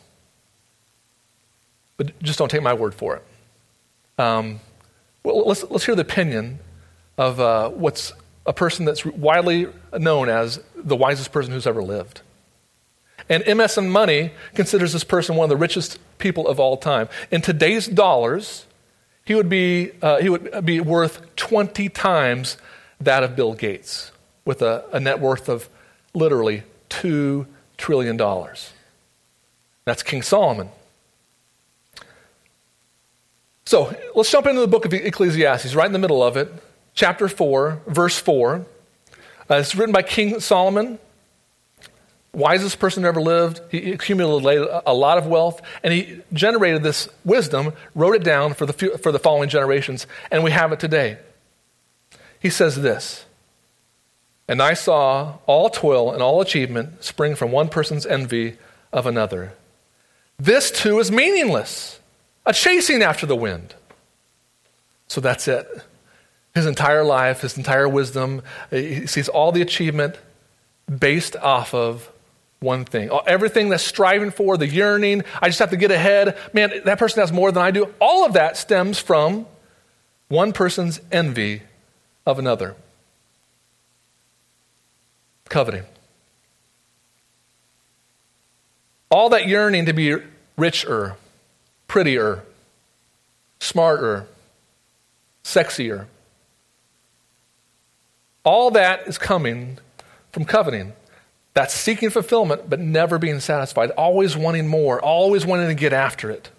But 1.98 2.20
just 2.22 2.38
don't 2.38 2.50
take 2.50 2.62
my 2.62 2.74
word 2.74 2.94
for 2.94 3.16
it. 3.16 3.24
Um, 4.18 4.60
well, 5.24 5.48
let's, 5.48 5.64
let's 5.70 5.86
hear 5.86 5.96
the 5.96 6.02
opinion 6.02 6.60
of 7.18 7.40
uh, 7.40 7.70
what's 7.70 8.14
a 8.46 8.54
person 8.54 8.86
that's 8.86 9.06
widely 9.06 9.68
known 9.98 10.30
as 10.30 10.60
the 10.76 10.96
wisest 10.96 11.32
person 11.32 11.54
who's 11.54 11.68
ever 11.68 11.84
lived. 11.84 12.22
And 13.32 13.46
MSN 13.46 13.90
Money 13.90 14.32
considers 14.56 14.92
this 14.92 15.06
person 15.06 15.38
one 15.38 15.46
of 15.46 15.50
the 15.50 15.56
richest 15.56 16.00
people 16.18 16.50
of 16.50 16.60
all 16.60 16.76
time. 16.76 17.08
In 17.32 17.42
today's 17.42 17.88
dollars, 17.88 18.66
he 19.24 19.36
would 19.36 19.48
be, 19.48 19.92
uh, 20.02 20.18
he 20.18 20.28
would 20.28 20.66
be 20.66 20.82
worth 20.82 21.34
20 21.38 21.88
times 21.88 22.58
that 23.00 23.24
of 23.24 23.38
Bill 23.38 23.54
Gates, 23.54 24.12
with 24.44 24.62
a, 24.62 24.84
a 24.92 25.00
net 25.00 25.22
worth 25.22 25.48
of 25.48 25.70
literally 26.14 26.64
$2 26.90 27.46
trillion. 27.78 28.18
That's 29.86 30.04
King 30.04 30.24
Solomon. 30.24 30.68
So 33.66 33.96
let's 34.14 34.30
jump 34.30 34.46
into 34.46 34.60
the 34.60 34.68
book 34.68 34.84
of 34.84 34.94
Ecclesiastes, 34.94 35.74
right 35.74 35.86
in 35.86 35.94
the 35.94 36.00
middle 36.00 36.22
of 36.22 36.36
it 36.36 36.52
chapter 36.96 37.30
4, 37.30 37.82
verse 37.88 38.20
4. 38.20 38.66
Uh, 39.50 39.56
it's 39.56 39.74
written 39.74 39.94
by 39.94 40.02
King 40.02 40.42
Solomon, 40.42 41.00
wisest 42.34 42.80
person 42.80 43.04
who 43.04 43.10
ever 43.10 43.22
lived. 43.22 43.62
He 43.70 43.92
accumulated 43.92 44.68
a 44.86 44.94
lot 44.94 45.18
of 45.18 45.28
wealth, 45.28 45.62
and 45.84 45.94
he 45.94 46.22
generated 46.34 46.84
this 46.84 47.10
wisdom, 47.26 47.74
wrote 47.96 48.16
it 48.16 48.24
down 48.24 48.54
for 48.54 48.66
the, 48.66 48.74
few, 48.74 48.98
for 48.98 49.12
the 49.12 49.20
following 49.20 49.50
generations, 49.50 50.08
and 50.30 50.44
we 50.44 50.52
have 50.52 50.72
it 50.72 50.80
today. 50.80 51.18
He 52.40 52.50
says 52.50 52.82
this 52.82 53.26
And 54.48 54.62
I 54.62 54.74
saw 54.74 55.38
all 55.46 55.70
toil 55.70 56.12
and 56.12 56.22
all 56.22 56.42
achievement 56.42 57.04
spring 57.04 57.36
from 57.36 57.52
one 57.52 57.70
person's 57.70 58.06
envy 58.06 58.58
of 58.92 59.06
another. 59.06 59.54
This 60.40 60.72
too 60.72 61.00
is 61.00 61.12
meaningless, 61.12 62.00
a 62.46 62.54
chasing 62.54 63.04
after 63.04 63.26
the 63.26 63.36
wind. 63.36 63.76
So 65.08 65.22
that's 65.22 65.48
it. 65.48 65.68
his 66.56 66.66
entire 66.66 67.04
life, 67.04 67.42
his 67.42 67.58
entire 67.58 67.88
wisdom. 67.88 68.42
He 68.70 69.06
sees 69.08 69.28
all 69.28 69.52
the 69.52 69.62
achievement 69.62 70.16
based 70.90 71.36
off 71.36 71.74
of 71.74 72.10
one 72.62 72.86
thing. 72.86 73.12
Uh, 73.12 73.18
everything 73.26 73.70
that's 73.70 73.84
striving 73.84 74.30
for, 74.30 74.56
the 74.56 74.68
yearning, 74.68 75.24
I 75.42 75.50
just 75.50 75.60
have 75.60 75.72
to 75.72 75.78
get 75.78 75.90
ahead. 75.92 76.38
Man, 76.54 76.72
that 76.86 77.00
person 77.00 77.20
has 77.20 77.32
more 77.32 77.52
than 77.52 77.64
I 77.64 77.72
do. 77.72 77.94
All 78.00 78.24
of 78.24 78.34
that 78.34 78.56
stems 78.56 79.00
from 79.00 79.48
one 80.30 80.54
person's 80.54 81.02
envy 81.12 81.64
of 82.26 82.38
another. 82.38 82.76
Coveting. 85.50 85.84
All 89.10 89.30
that 89.30 89.48
yearning 89.48 89.88
to 89.88 89.94
be 89.94 90.16
richer, 90.56 91.18
prettier, 91.88 92.44
smarter, 93.60 94.28
sexier. 95.44 96.06
All 98.46 98.72
that 98.72 99.08
is 99.08 99.18
coming 99.18 99.80
from 100.32 100.46
coveting. 100.46 100.94
That's 101.54 101.74
seeking 101.74 102.10
fulfillment, 102.10 102.70
but 102.70 102.80
never 102.80 103.18
being 103.18 103.40
satisfied, 103.40 103.92
always 103.92 104.38
wanting 104.38 104.68
more, 104.68 105.02
always 105.02 105.46
wanting 105.46 105.68
to 105.68 105.76
get 105.76 105.92
after 105.92 106.32
it. 106.32 106.50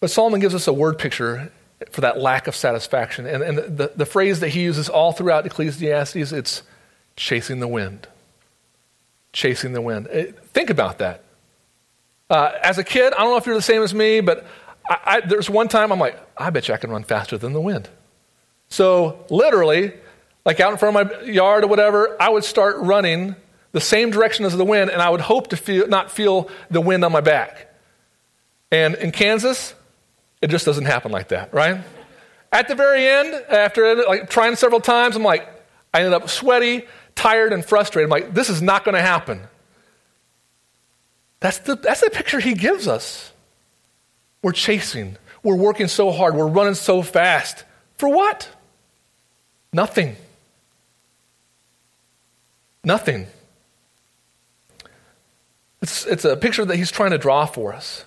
But 0.00 0.10
Solomon 0.10 0.40
gives 0.40 0.54
us 0.54 0.66
a 0.66 0.72
word 0.72 0.98
picture 0.98 1.52
for 1.90 2.02
that 2.02 2.18
lack 2.18 2.46
of 2.46 2.56
satisfaction. 2.56 3.26
And, 3.26 3.42
and 3.42 3.58
the, 3.78 3.92
the 3.94 4.06
phrase 4.06 4.40
that 4.40 4.48
he 4.48 4.62
uses 4.62 4.88
all 4.88 5.12
throughout 5.12 5.46
Ecclesiastes, 5.46 6.32
it's 6.32 6.62
chasing 7.16 7.60
the 7.60 7.68
wind. 7.68 8.08
Chasing 9.32 9.72
the 9.72 9.80
wind. 9.80 10.08
Eh, 10.10 10.32
think 10.52 10.70
about 10.70 10.98
that. 10.98 11.22
Uh, 12.28 12.52
as 12.62 12.78
a 12.78 12.84
kid, 12.84 13.12
I 13.14 13.18
don't 13.18 13.30
know 13.30 13.36
if 13.36 13.46
you're 13.46 13.54
the 13.54 13.62
same 13.62 13.82
as 13.82 13.94
me, 13.94 14.20
but 14.20 14.46
I, 14.88 14.98
I, 15.04 15.20
there's 15.20 15.48
one 15.48 15.68
time 15.68 15.92
I'm 15.92 15.98
like, 15.98 16.18
I 16.36 16.50
bet 16.50 16.68
you 16.68 16.74
I 16.74 16.78
can 16.78 16.90
run 16.90 17.04
faster 17.04 17.38
than 17.38 17.52
the 17.52 17.60
wind. 17.60 17.88
So, 18.68 19.24
literally, 19.28 19.92
like 20.44 20.60
out 20.60 20.72
in 20.72 20.78
front 20.78 20.96
of 20.96 21.22
my 21.22 21.22
yard 21.22 21.64
or 21.64 21.68
whatever, 21.68 22.16
I 22.20 22.28
would 22.28 22.44
start 22.44 22.76
running 22.78 23.36
the 23.72 23.80
same 23.80 24.10
direction 24.10 24.44
as 24.44 24.56
the 24.56 24.64
wind, 24.64 24.90
and 24.90 25.00
I 25.00 25.08
would 25.08 25.20
hope 25.20 25.48
to 25.48 25.56
feel, 25.56 25.88
not 25.88 26.10
feel 26.10 26.50
the 26.70 26.80
wind 26.80 27.04
on 27.04 27.12
my 27.12 27.20
back. 27.20 27.74
And 28.70 28.94
in 28.96 29.12
Kansas, 29.12 29.74
it 30.40 30.48
just 30.48 30.66
doesn't 30.66 30.84
happen 30.84 31.12
like 31.12 31.28
that, 31.28 31.54
right? 31.54 31.82
At 32.50 32.68
the 32.68 32.74
very 32.74 33.06
end, 33.06 33.34
after 33.48 34.04
like 34.04 34.28
trying 34.28 34.56
several 34.56 34.80
times, 34.80 35.16
I'm 35.16 35.22
like, 35.22 35.48
I 35.94 36.00
ended 36.00 36.14
up 36.14 36.28
sweaty, 36.28 36.86
tired, 37.14 37.52
and 37.52 37.64
frustrated. 37.64 38.06
I'm 38.06 38.10
like, 38.10 38.34
this 38.34 38.50
is 38.50 38.60
not 38.60 38.84
going 38.84 38.94
to 38.94 39.02
happen. 39.02 39.40
That's 41.40 41.58
the, 41.58 41.76
that's 41.76 42.00
the 42.00 42.10
picture 42.10 42.40
he 42.40 42.54
gives 42.54 42.86
us. 42.86 43.32
We're 44.42 44.52
chasing. 44.52 45.16
We're 45.42 45.56
working 45.56 45.88
so 45.88 46.10
hard. 46.10 46.34
We're 46.34 46.46
running 46.46 46.74
so 46.74 47.02
fast. 47.02 47.64
For 47.96 48.08
what? 48.08 48.48
Nothing. 49.72 50.16
Nothing. 52.84 53.26
It's, 55.80 56.06
it's 56.06 56.24
a 56.24 56.36
picture 56.36 56.64
that 56.64 56.76
he's 56.76 56.90
trying 56.90 57.10
to 57.10 57.18
draw 57.18 57.46
for 57.46 57.72
us. 57.72 58.04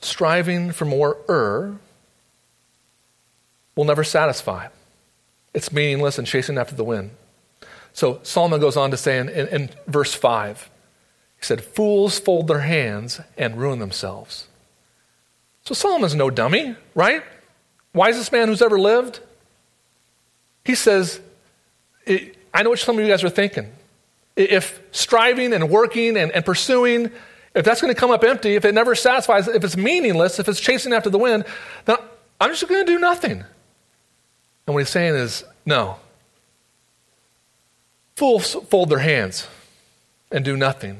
Striving 0.00 0.72
for 0.72 0.84
more 0.84 1.18
er 1.28 1.76
will 3.76 3.84
never 3.84 4.04
satisfy. 4.04 4.68
It's 5.52 5.72
meaningless 5.72 6.18
and 6.18 6.26
chasing 6.26 6.58
after 6.58 6.74
the 6.74 6.84
wind. 6.84 7.10
So 7.92 8.20
Solomon 8.22 8.60
goes 8.60 8.76
on 8.76 8.90
to 8.90 8.96
say 8.96 9.18
in, 9.18 9.28
in, 9.28 9.48
in 9.48 9.70
verse 9.86 10.14
5, 10.14 10.70
he 11.38 11.44
said, 11.44 11.62
Fools 11.62 12.18
fold 12.18 12.48
their 12.48 12.60
hands 12.60 13.20
and 13.36 13.56
ruin 13.56 13.78
themselves. 13.78 14.48
So 15.64 15.74
Solomon's 15.74 16.14
no 16.14 16.28
dummy, 16.28 16.76
right? 16.94 17.22
Wisest 17.94 18.32
man 18.32 18.48
who's 18.48 18.62
ever 18.62 18.78
lived. 18.78 19.20
He 20.64 20.74
says, 20.74 21.20
I 22.06 22.62
know 22.62 22.70
what 22.70 22.78
some 22.78 22.98
of 22.98 23.04
you 23.04 23.10
guys 23.10 23.22
are 23.22 23.30
thinking. 23.30 23.70
If 24.36 24.80
striving 24.90 25.52
and 25.52 25.70
working 25.70 26.16
and, 26.16 26.32
and 26.32 26.44
pursuing, 26.44 27.10
if 27.54 27.64
that's 27.64 27.80
going 27.80 27.94
to 27.94 27.98
come 27.98 28.10
up 28.10 28.24
empty, 28.24 28.56
if 28.56 28.64
it 28.64 28.74
never 28.74 28.94
satisfies, 28.94 29.46
if 29.46 29.62
it's 29.62 29.76
meaningless, 29.76 30.38
if 30.38 30.48
it's 30.48 30.60
chasing 30.60 30.92
after 30.92 31.08
the 31.08 31.18
wind, 31.18 31.44
then 31.84 31.96
I'm 32.40 32.50
just 32.50 32.66
going 32.68 32.84
to 32.84 32.92
do 32.92 32.98
nothing. 32.98 33.44
And 34.66 34.74
what 34.74 34.80
he's 34.80 34.88
saying 34.88 35.14
is, 35.14 35.44
no. 35.64 35.96
Fools 38.16 38.54
fold 38.68 38.88
their 38.88 38.98
hands 38.98 39.46
and 40.32 40.44
do 40.44 40.56
nothing. 40.56 40.98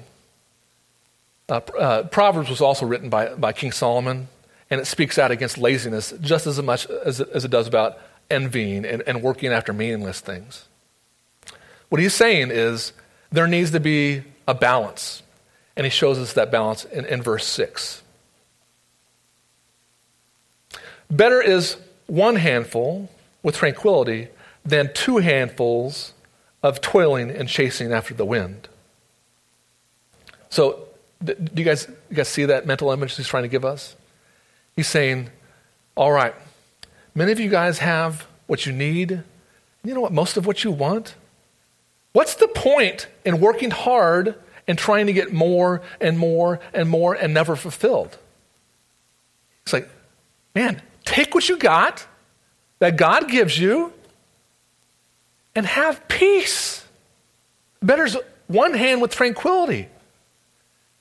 Uh, 1.48 1.60
uh, 1.78 2.02
Proverbs 2.04 2.48
was 2.48 2.60
also 2.60 2.86
written 2.86 3.10
by, 3.10 3.34
by 3.34 3.52
King 3.52 3.72
Solomon, 3.72 4.28
and 4.70 4.80
it 4.80 4.86
speaks 4.86 5.18
out 5.18 5.30
against 5.30 5.58
laziness 5.58 6.14
just 6.20 6.46
as 6.46 6.60
much 6.62 6.86
as 6.86 7.20
it, 7.20 7.28
as 7.34 7.44
it 7.44 7.50
does 7.50 7.66
about 7.66 7.98
envying 8.30 8.84
and, 8.84 9.02
and 9.06 9.22
working 9.22 9.52
after 9.52 9.72
meaningless 9.72 10.20
things. 10.20 10.66
What 11.88 12.00
he's 12.00 12.14
saying 12.14 12.50
is 12.50 12.92
there 13.34 13.48
needs 13.48 13.72
to 13.72 13.80
be 13.80 14.22
a 14.46 14.54
balance. 14.54 15.22
And 15.76 15.84
he 15.84 15.90
shows 15.90 16.18
us 16.18 16.34
that 16.34 16.52
balance 16.52 16.84
in, 16.84 17.04
in 17.06 17.20
verse 17.20 17.44
6. 17.46 18.02
Better 21.10 21.42
is 21.42 21.76
one 22.06 22.36
handful 22.36 23.10
with 23.42 23.56
tranquility 23.56 24.28
than 24.64 24.92
two 24.94 25.18
handfuls 25.18 26.12
of 26.62 26.80
toiling 26.80 27.30
and 27.30 27.48
chasing 27.48 27.92
after 27.92 28.14
the 28.14 28.24
wind. 28.24 28.68
So, 30.48 30.84
do 31.22 31.34
you 31.56 31.64
guys, 31.64 31.88
you 32.10 32.16
guys 32.16 32.28
see 32.28 32.44
that 32.44 32.66
mental 32.66 32.92
image 32.92 33.16
he's 33.16 33.26
trying 33.26 33.42
to 33.42 33.48
give 33.48 33.64
us? 33.64 33.96
He's 34.76 34.86
saying, 34.86 35.30
All 35.96 36.12
right, 36.12 36.34
many 37.14 37.32
of 37.32 37.40
you 37.40 37.50
guys 37.50 37.78
have 37.78 38.26
what 38.46 38.64
you 38.64 38.72
need. 38.72 39.22
You 39.82 39.94
know 39.94 40.00
what? 40.00 40.12
Most 40.12 40.36
of 40.36 40.46
what 40.46 40.62
you 40.62 40.70
want 40.70 41.16
What's 42.14 42.36
the 42.36 42.46
point 42.46 43.08
in 43.24 43.40
working 43.40 43.72
hard 43.72 44.36
and 44.68 44.78
trying 44.78 45.06
to 45.08 45.12
get 45.12 45.32
more 45.32 45.82
and 46.00 46.16
more 46.16 46.60
and 46.72 46.88
more 46.88 47.12
and 47.12 47.34
never 47.34 47.56
fulfilled? 47.56 48.16
It's 49.64 49.72
like, 49.72 49.88
man, 50.54 50.80
take 51.04 51.34
what 51.34 51.48
you 51.48 51.58
got 51.58 52.06
that 52.78 52.96
God 52.96 53.28
gives 53.28 53.58
you 53.58 53.92
and 55.56 55.66
have 55.66 56.06
peace. 56.06 56.84
Better 57.82 58.04
is 58.04 58.16
one 58.46 58.74
hand 58.74 59.02
with 59.02 59.10
tranquility. 59.10 59.88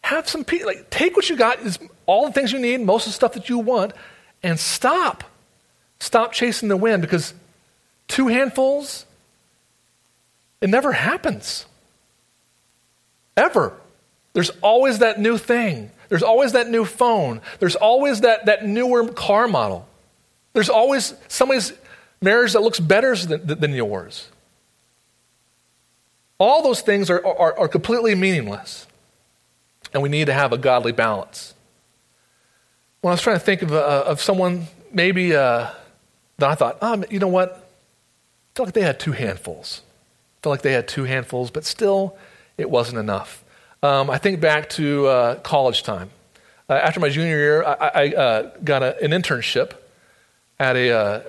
Have 0.01 0.27
some 0.27 0.43
peace. 0.43 0.65
Like, 0.65 0.89
take 0.89 1.15
what 1.15 1.29
you 1.29 1.37
got, 1.37 1.59
is 1.59 1.77
all 2.07 2.25
the 2.25 2.33
things 2.33 2.51
you 2.51 2.59
need, 2.59 2.81
most 2.81 3.05
of 3.05 3.11
the 3.11 3.15
stuff 3.15 3.33
that 3.33 3.49
you 3.49 3.59
want, 3.59 3.93
and 4.41 4.59
stop. 4.59 5.23
Stop 5.99 6.33
chasing 6.33 6.69
the 6.69 6.75
wind 6.75 7.03
because 7.03 7.35
two 8.07 8.29
handfuls 8.29 9.05
it 10.63 10.69
never 10.69 10.93
happens. 10.93 11.65
Ever. 13.35 13.73
There's 14.31 14.49
always 14.61 14.99
that 14.99 15.19
new 15.19 15.37
thing. 15.37 15.91
There's 16.07 16.23
always 16.23 16.53
that 16.53 16.69
new 16.69 16.85
phone. 16.85 17.41
There's 17.59 17.75
always 17.75 18.21
that, 18.21 18.45
that 18.45 18.65
newer 18.65 19.09
car 19.09 19.49
model. 19.49 19.85
There's 20.53 20.69
always 20.69 21.15
somebody's 21.27 21.73
marriage 22.21 22.53
that 22.53 22.61
looks 22.61 22.79
better 22.79 23.13
than, 23.13 23.59
than 23.59 23.73
yours. 23.73 24.29
All 26.37 26.63
those 26.63 26.79
things 26.79 27.09
are, 27.09 27.25
are, 27.25 27.59
are, 27.59 27.67
completely 27.67 28.15
meaningless. 28.15 28.87
And 29.93 30.01
we 30.01 30.07
need 30.07 30.27
to 30.27 30.33
have 30.33 30.53
a 30.53 30.57
godly 30.57 30.93
balance. 30.93 31.53
When 33.01 33.11
I 33.11 33.15
was 33.15 33.21
trying 33.21 33.35
to 33.35 33.43
think 33.43 33.63
of, 33.63 33.73
uh, 33.73 34.05
of 34.07 34.21
someone, 34.21 34.67
maybe 34.93 35.35
uh, 35.35 35.71
that 36.37 36.49
I 36.49 36.55
thought, 36.55 36.77
oh, 36.81 37.03
you 37.09 37.19
know 37.19 37.27
what? 37.27 37.51
I 37.51 38.55
feel 38.55 38.65
like 38.65 38.73
they 38.73 38.81
had 38.81 38.97
two 38.97 39.11
handfuls 39.11 39.81
felt 40.43 40.51
like 40.51 40.61
they 40.61 40.73
had 40.73 40.89
two 40.89 41.05
handfuls, 41.05 41.49
but 41.51 41.63
still, 41.63 42.17
it 42.57 42.69
wasn't 42.69 42.99
enough. 42.99 43.43
Um, 43.81 44.09
I 44.09 44.17
think 44.17 44.41
back 44.41 44.69
to 44.71 45.07
uh, 45.07 45.35
college 45.35 45.83
time. 45.83 46.09
Uh, 46.69 46.73
after 46.73 46.99
my 46.99 47.09
junior 47.09 47.37
year, 47.37 47.63
I, 47.63 47.73
I 47.73 48.07
uh, 48.09 48.51
got 48.63 48.83
a, 48.83 49.01
an 49.01 49.11
internship 49.11 49.71
at 50.59 50.75
a, 50.75 50.91
uh, 50.91 51.21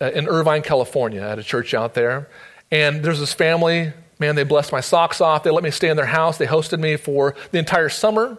in 0.00 0.28
Irvine, 0.28 0.62
California, 0.62 1.20
at 1.20 1.38
a 1.38 1.42
church 1.42 1.74
out 1.74 1.92
there. 1.94 2.28
And 2.70 3.02
there's 3.02 3.20
this 3.20 3.34
family, 3.34 3.92
man, 4.18 4.34
they 4.34 4.44
blessed 4.44 4.72
my 4.72 4.80
socks 4.80 5.20
off. 5.20 5.42
They 5.44 5.50
let 5.50 5.62
me 5.62 5.70
stay 5.70 5.90
in 5.90 5.96
their 5.96 6.06
house. 6.06 6.38
They 6.38 6.46
hosted 6.46 6.80
me 6.80 6.96
for 6.96 7.34
the 7.50 7.58
entire 7.58 7.90
summer. 7.90 8.38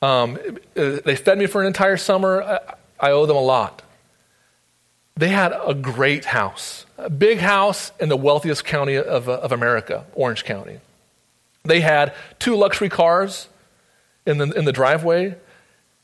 Um, 0.00 0.38
they 0.74 1.16
fed 1.16 1.38
me 1.38 1.46
for 1.46 1.60
an 1.60 1.66
entire 1.66 1.98
summer. 1.98 2.42
I, 2.42 2.58
I 3.08 3.10
owe 3.12 3.26
them 3.26 3.36
a 3.36 3.42
lot. 3.42 3.82
They 5.16 5.28
had 5.28 5.52
a 5.52 5.74
great 5.74 6.24
house 6.24 6.86
big 7.08 7.38
house 7.38 7.92
in 8.00 8.08
the 8.08 8.16
wealthiest 8.16 8.64
county 8.64 8.96
of, 8.96 9.28
uh, 9.28 9.38
of 9.38 9.52
America, 9.52 10.04
Orange 10.14 10.44
County. 10.44 10.80
They 11.64 11.80
had 11.80 12.14
two 12.38 12.56
luxury 12.56 12.88
cars 12.88 13.48
in 14.26 14.38
the, 14.38 14.50
in 14.52 14.64
the 14.64 14.72
driveway. 14.72 15.36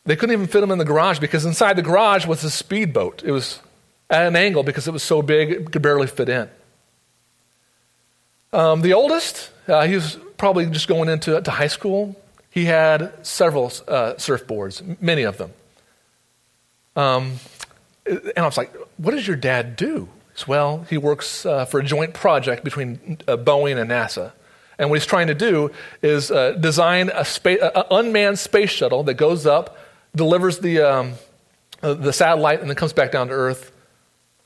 They 0.04 0.16
couldn't 0.16 0.32
even 0.32 0.46
fit 0.46 0.60
them 0.60 0.70
in 0.70 0.78
the 0.78 0.84
garage 0.84 1.18
because 1.18 1.44
inside 1.44 1.74
the 1.74 1.82
garage 1.82 2.26
was 2.26 2.44
a 2.44 2.50
speedboat. 2.50 3.22
It 3.24 3.32
was 3.32 3.60
at 4.08 4.26
an 4.26 4.36
angle 4.36 4.62
because 4.62 4.86
it 4.86 4.92
was 4.92 5.02
so 5.02 5.20
big 5.22 5.50
it 5.50 5.72
could 5.72 5.82
barely 5.82 6.06
fit 6.06 6.28
in. 6.28 6.48
Um, 8.52 8.82
the 8.82 8.92
oldest, 8.92 9.50
uh, 9.66 9.86
he 9.86 9.94
was 9.94 10.18
probably 10.36 10.66
just 10.66 10.88
going 10.88 11.08
into 11.08 11.40
to 11.40 11.50
high 11.50 11.66
school. 11.66 12.14
He 12.50 12.66
had 12.66 13.12
several 13.26 13.66
uh, 13.88 14.14
surfboards, 14.14 15.00
many 15.00 15.24
of 15.24 15.36
them. 15.36 15.52
Um, 16.94 17.40
And 18.06 18.38
I 18.38 18.44
was 18.44 18.56
like, 18.56 18.72
what 18.98 19.10
does 19.10 19.26
your 19.26 19.36
dad 19.36 19.74
do? 19.74 20.08
Well, 20.46 20.84
he 20.90 20.98
works 20.98 21.46
uh, 21.46 21.64
for 21.64 21.80
a 21.80 21.84
joint 21.84 22.14
project 22.14 22.64
between 22.64 23.18
uh, 23.28 23.36
Boeing 23.36 23.80
and 23.80 23.90
NASA. 23.90 24.32
And 24.78 24.90
what 24.90 24.98
he's 24.98 25.06
trying 25.06 25.28
to 25.28 25.34
do 25.34 25.70
is 26.02 26.30
uh, 26.30 26.52
design 26.52 27.10
a, 27.10 27.24
a, 27.44 27.86
unmanned 27.90 28.38
space 28.38 28.70
shuttle 28.70 29.04
that 29.04 29.14
goes 29.14 29.46
up, 29.46 29.78
delivers 30.14 30.58
the, 30.58 30.80
um, 30.80 31.14
uh, 31.82 31.94
the 31.94 32.12
satellite, 32.12 32.60
and 32.60 32.68
then 32.68 32.76
comes 32.76 32.92
back 32.92 33.12
down 33.12 33.28
to 33.28 33.32
Earth 33.32 33.72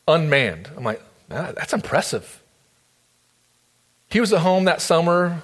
unmanned. 0.07 0.70
I'm 0.76 0.85
like, 0.85 1.03
that's 1.29 1.72
impressive. 1.72 2.42
He 4.11 4.20
was 4.20 4.33
at 4.33 4.40
home 4.40 4.64
that 4.64 4.81
summer 4.81 5.42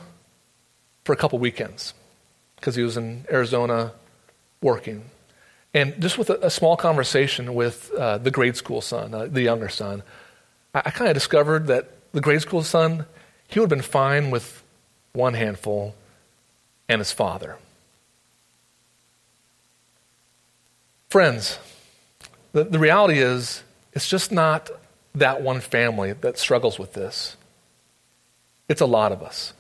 for 1.05 1.13
a 1.13 1.17
couple 1.17 1.39
weekends 1.39 1.95
because 2.57 2.75
he 2.75 2.83
was 2.83 2.97
in 2.97 3.25
Arizona 3.31 3.93
working. 4.61 5.05
And 5.73 6.01
just 6.01 6.19
with 6.19 6.31
a, 6.31 6.47
a 6.47 6.51
small 6.51 6.77
conversation 6.77 7.55
with 7.55 7.93
uh, 7.93 8.19
the 8.19 8.31
grade 8.31 8.57
school 8.57 8.81
son, 8.81 9.15
uh, 9.15 9.27
the 9.27 9.43
younger 9.43 9.69
son, 9.69 10.03
I, 10.77 10.83
I 10.85 10.91
kind 10.91 11.09
of 11.09 11.15
discovered 11.15 11.67
that 11.69 11.91
the 12.13 12.21
grade 12.21 12.43
school 12.43 12.63
son, 12.63 13.07
he 13.49 13.59
would 13.59 13.71
have 13.71 13.79
been 13.79 13.83
fine 13.83 14.31
with 14.31 14.63
one 15.13 15.35
handful 15.35 15.95
and 16.89 17.01
his 17.01 17.13
father. 17.13 17.57
Friends, 21.09 21.59
the, 22.53 22.65
the 22.65 22.79
reality 22.79 23.19
is, 23.19 23.63
it's 23.93 24.09
just 24.09 24.31
not 24.31 24.71
that 25.15 25.41
one 25.41 25.61
family 25.61 26.13
that 26.13 26.39
struggles 26.39 26.79
with 26.79 26.93
this. 26.93 27.37
It's 28.69 28.83
a 28.83 28.87
lot 28.87 29.13
of 29.13 29.23
us. 29.23 29.55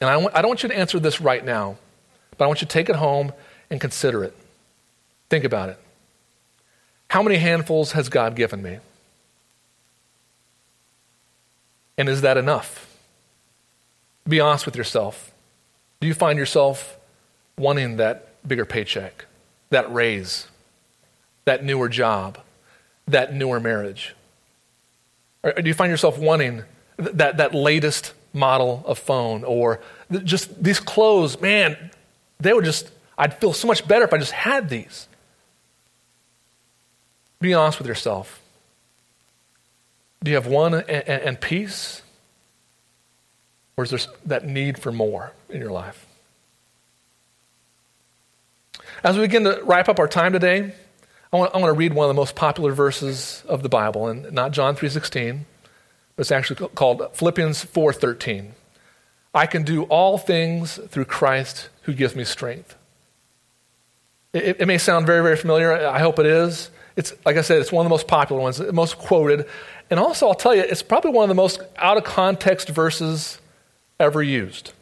And 0.00 0.08
I, 0.08 0.40
don't 0.40 0.48
want 0.48 0.62
you 0.62 0.68
to 0.70 0.76
answer 0.76 0.98
this 0.98 1.20
right 1.20 1.44
now, 1.44 1.76
but 2.36 2.44
I 2.44 2.48
want 2.48 2.62
you 2.62 2.66
to 2.66 2.72
take 2.72 2.88
it 2.88 2.96
home 2.96 3.32
and 3.70 3.80
consider 3.80 4.24
it. 4.24 4.34
Think 5.28 5.44
about 5.44 5.68
it. 5.68 5.78
How 7.08 7.22
many 7.22 7.36
handfuls 7.36 7.92
has 7.92 8.08
God 8.08 8.34
given 8.34 8.62
me? 8.62 8.78
And 12.02 12.08
is 12.08 12.22
that 12.22 12.36
enough? 12.36 12.98
Be 14.26 14.40
honest 14.40 14.66
with 14.66 14.74
yourself. 14.74 15.30
Do 16.00 16.08
you 16.08 16.14
find 16.14 16.36
yourself 16.36 16.98
wanting 17.56 17.98
that 17.98 18.34
bigger 18.44 18.64
paycheck, 18.64 19.26
that 19.70 19.94
raise, 19.94 20.48
that 21.44 21.62
newer 21.62 21.88
job, 21.88 22.38
that 23.06 23.32
newer 23.32 23.60
marriage? 23.60 24.16
Or 25.44 25.52
do 25.52 25.68
you 25.68 25.74
find 25.74 25.92
yourself 25.92 26.18
wanting 26.18 26.64
that, 26.96 27.36
that 27.36 27.54
latest 27.54 28.14
model 28.32 28.82
of 28.84 28.98
phone 28.98 29.44
or 29.44 29.78
just 30.24 30.60
these 30.60 30.80
clothes? 30.80 31.40
Man, 31.40 31.92
they 32.40 32.52
would 32.52 32.64
just, 32.64 32.90
I'd 33.16 33.38
feel 33.38 33.52
so 33.52 33.68
much 33.68 33.86
better 33.86 34.04
if 34.04 34.12
I 34.12 34.18
just 34.18 34.32
had 34.32 34.68
these. 34.68 35.06
Be 37.40 37.54
honest 37.54 37.78
with 37.78 37.86
yourself. 37.86 38.41
Do 40.22 40.30
you 40.30 40.36
have 40.36 40.46
one 40.46 40.74
and, 40.74 40.86
and 40.88 41.40
peace? 41.40 42.02
Or 43.76 43.84
is 43.84 43.90
there 43.90 44.00
that 44.26 44.46
need 44.46 44.78
for 44.78 44.92
more 44.92 45.32
in 45.48 45.60
your 45.60 45.70
life? 45.70 46.06
As 49.02 49.16
we 49.16 49.22
begin 49.22 49.44
to 49.44 49.60
wrap 49.64 49.88
up 49.88 49.98
our 49.98 50.06
time 50.06 50.32
today, 50.32 50.74
I 51.32 51.36
want, 51.36 51.54
I 51.54 51.58
want 51.58 51.70
to 51.70 51.78
read 51.78 51.94
one 51.94 52.04
of 52.04 52.08
the 52.08 52.20
most 52.20 52.36
popular 52.36 52.72
verses 52.72 53.42
of 53.48 53.62
the 53.62 53.68
Bible, 53.68 54.06
and 54.06 54.30
not 54.32 54.52
John 54.52 54.76
3.16, 54.76 55.40
but 56.14 56.20
it's 56.20 56.30
actually 56.30 56.68
called 56.68 57.08
Philippians 57.14 57.64
4.13. 57.64 58.50
I 59.34 59.46
can 59.46 59.62
do 59.62 59.84
all 59.84 60.18
things 60.18 60.78
through 60.88 61.06
Christ 61.06 61.70
who 61.82 61.94
gives 61.94 62.14
me 62.14 62.24
strength. 62.24 62.76
It, 64.32 64.60
it, 64.60 64.66
may 64.66 64.78
sound 64.78 65.06
very, 65.06 65.22
very 65.22 65.36
familiar. 65.36 65.72
I 65.72 65.98
hope 65.98 66.18
it 66.18 66.26
is. 66.26 66.70
It's, 66.96 67.12
like 67.24 67.36
I 67.36 67.42
said, 67.42 67.58
it's 67.60 67.72
one 67.72 67.84
of 67.84 67.88
the 67.88 67.94
most 67.94 68.06
popular 68.06 68.40
ones, 68.40 68.58
the 68.58 68.72
most 68.72 68.98
quoted. 68.98 69.46
And 69.90 69.98
also, 69.98 70.28
I'll 70.28 70.34
tell 70.34 70.54
you, 70.54 70.62
it's 70.62 70.82
probably 70.82 71.10
one 71.10 71.24
of 71.24 71.28
the 71.28 71.34
most 71.34 71.60
out 71.76 71.96
of 71.96 72.04
context 72.04 72.68
verses 72.68 73.38
ever 73.98 74.22
used. 74.22 74.72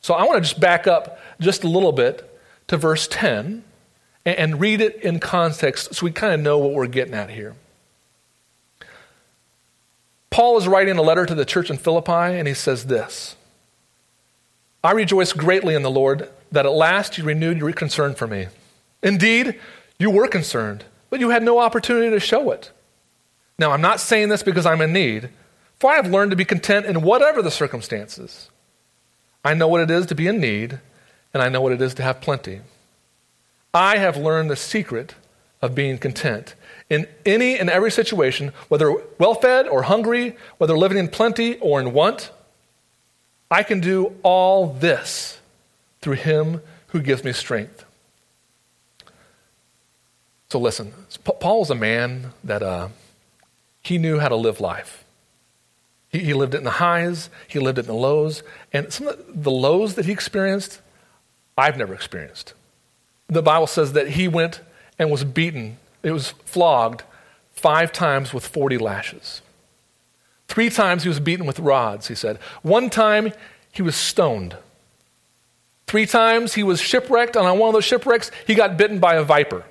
So 0.00 0.14
I 0.14 0.24
want 0.24 0.36
to 0.36 0.48
just 0.48 0.60
back 0.60 0.86
up 0.86 1.18
just 1.40 1.64
a 1.64 1.68
little 1.68 1.92
bit 1.92 2.26
to 2.68 2.76
verse 2.76 3.08
10 3.08 3.64
and, 4.24 4.36
and 4.36 4.60
read 4.60 4.80
it 4.80 4.96
in 5.02 5.18
context 5.18 5.94
so 5.94 6.04
we 6.04 6.12
kind 6.12 6.32
of 6.32 6.40
know 6.40 6.58
what 6.58 6.72
we're 6.72 6.86
getting 6.86 7.14
at 7.14 7.30
here. 7.30 7.54
Paul 10.30 10.56
is 10.56 10.68
writing 10.68 10.96
a 10.96 11.02
letter 11.02 11.26
to 11.26 11.34
the 11.34 11.44
church 11.44 11.70
in 11.70 11.76
Philippi, 11.76 12.12
and 12.12 12.46
he 12.46 12.54
says 12.54 12.86
this 12.86 13.36
I 14.82 14.92
rejoice 14.92 15.32
greatly 15.32 15.74
in 15.74 15.82
the 15.82 15.90
Lord 15.90 16.30
that 16.52 16.66
at 16.66 16.72
last 16.72 17.18
you 17.18 17.24
renewed 17.24 17.58
your 17.58 17.72
concern 17.72 18.14
for 18.14 18.26
me. 18.26 18.46
Indeed, 19.02 19.58
you 19.98 20.10
were 20.10 20.28
concerned, 20.28 20.84
but 21.10 21.20
you 21.20 21.30
had 21.30 21.42
no 21.42 21.58
opportunity 21.58 22.10
to 22.10 22.20
show 22.20 22.50
it. 22.52 22.70
Now, 23.58 23.72
I'm 23.72 23.82
not 23.82 24.00
saying 24.00 24.30
this 24.30 24.42
because 24.42 24.64
I'm 24.64 24.80
in 24.80 24.92
need, 24.92 25.28
for 25.78 25.90
I 25.90 25.96
have 25.96 26.10
learned 26.10 26.30
to 26.30 26.36
be 26.36 26.44
content 26.44 26.86
in 26.86 27.02
whatever 27.02 27.42
the 27.42 27.50
circumstances. 27.50 28.48
I 29.44 29.54
know 29.54 29.68
what 29.68 29.82
it 29.82 29.90
is 29.90 30.06
to 30.06 30.14
be 30.14 30.28
in 30.28 30.40
need, 30.40 30.78
and 31.34 31.42
I 31.42 31.48
know 31.48 31.60
what 31.60 31.72
it 31.72 31.82
is 31.82 31.94
to 31.94 32.02
have 32.02 32.20
plenty. 32.20 32.60
I 33.74 33.98
have 33.98 34.16
learned 34.16 34.50
the 34.50 34.56
secret 34.56 35.14
of 35.62 35.74
being 35.74 35.98
content 35.98 36.54
in 36.88 37.06
any 37.24 37.58
and 37.58 37.70
every 37.70 37.90
situation, 37.90 38.52
whether 38.68 38.94
well 39.18 39.34
fed 39.34 39.68
or 39.68 39.82
hungry, 39.82 40.36
whether 40.58 40.76
living 40.76 40.98
in 40.98 41.08
plenty 41.08 41.58
or 41.58 41.80
in 41.80 41.92
want. 41.92 42.30
I 43.50 43.62
can 43.62 43.80
do 43.80 44.14
all 44.22 44.68
this 44.68 45.38
through 46.00 46.14
him 46.14 46.62
who 46.88 47.00
gives 47.00 47.24
me 47.24 47.32
strength. 47.32 47.84
So 50.50 50.58
listen, 50.58 50.92
Paul 51.24 51.60
was 51.60 51.70
a 51.70 51.74
man 51.74 52.32
that 52.44 52.62
uh, 52.62 52.88
he 53.82 53.98
knew 53.98 54.18
how 54.18 54.28
to 54.28 54.36
live 54.36 54.60
life. 54.60 55.04
He, 56.10 56.18
he 56.18 56.34
lived 56.34 56.54
it 56.54 56.58
in 56.58 56.64
the 56.64 56.70
highs, 56.72 57.30
he 57.48 57.58
lived 57.58 57.78
it 57.78 57.82
in 57.82 57.86
the 57.86 57.94
lows, 57.94 58.42
and 58.72 58.92
some 58.92 59.06
of 59.08 59.42
the 59.42 59.50
lows 59.50 59.94
that 59.94 60.06
he 60.06 60.12
experienced, 60.12 60.80
I've 61.56 61.78
never 61.78 61.94
experienced 61.94 62.54
the 63.30 63.42
Bible 63.42 63.68
says 63.68 63.92
that 63.92 64.08
he 64.08 64.28
went 64.28 64.60
and 64.98 65.10
was 65.10 65.24
beaten, 65.24 65.78
it 66.02 66.10
was 66.10 66.30
flogged 66.44 67.04
five 67.52 67.92
times 67.92 68.34
with 68.34 68.46
40 68.46 68.76
lashes. 68.76 69.40
Three 70.48 70.68
times 70.68 71.04
he 71.04 71.08
was 71.08 71.20
beaten 71.20 71.46
with 71.46 71.60
rods, 71.60 72.08
he 72.08 72.14
said. 72.16 72.38
One 72.62 72.90
time 72.90 73.32
he 73.70 73.82
was 73.82 73.94
stoned. 73.94 74.56
Three 75.86 76.06
times 76.06 76.54
he 76.54 76.64
was 76.64 76.80
shipwrecked, 76.80 77.36
and 77.36 77.46
on 77.46 77.58
one 77.58 77.68
of 77.68 77.74
those 77.74 77.84
shipwrecks, 77.84 78.30
he 78.46 78.54
got 78.54 78.76
bitten 78.76 78.98
by 78.98 79.14
a 79.14 79.22
viper. 79.22 79.64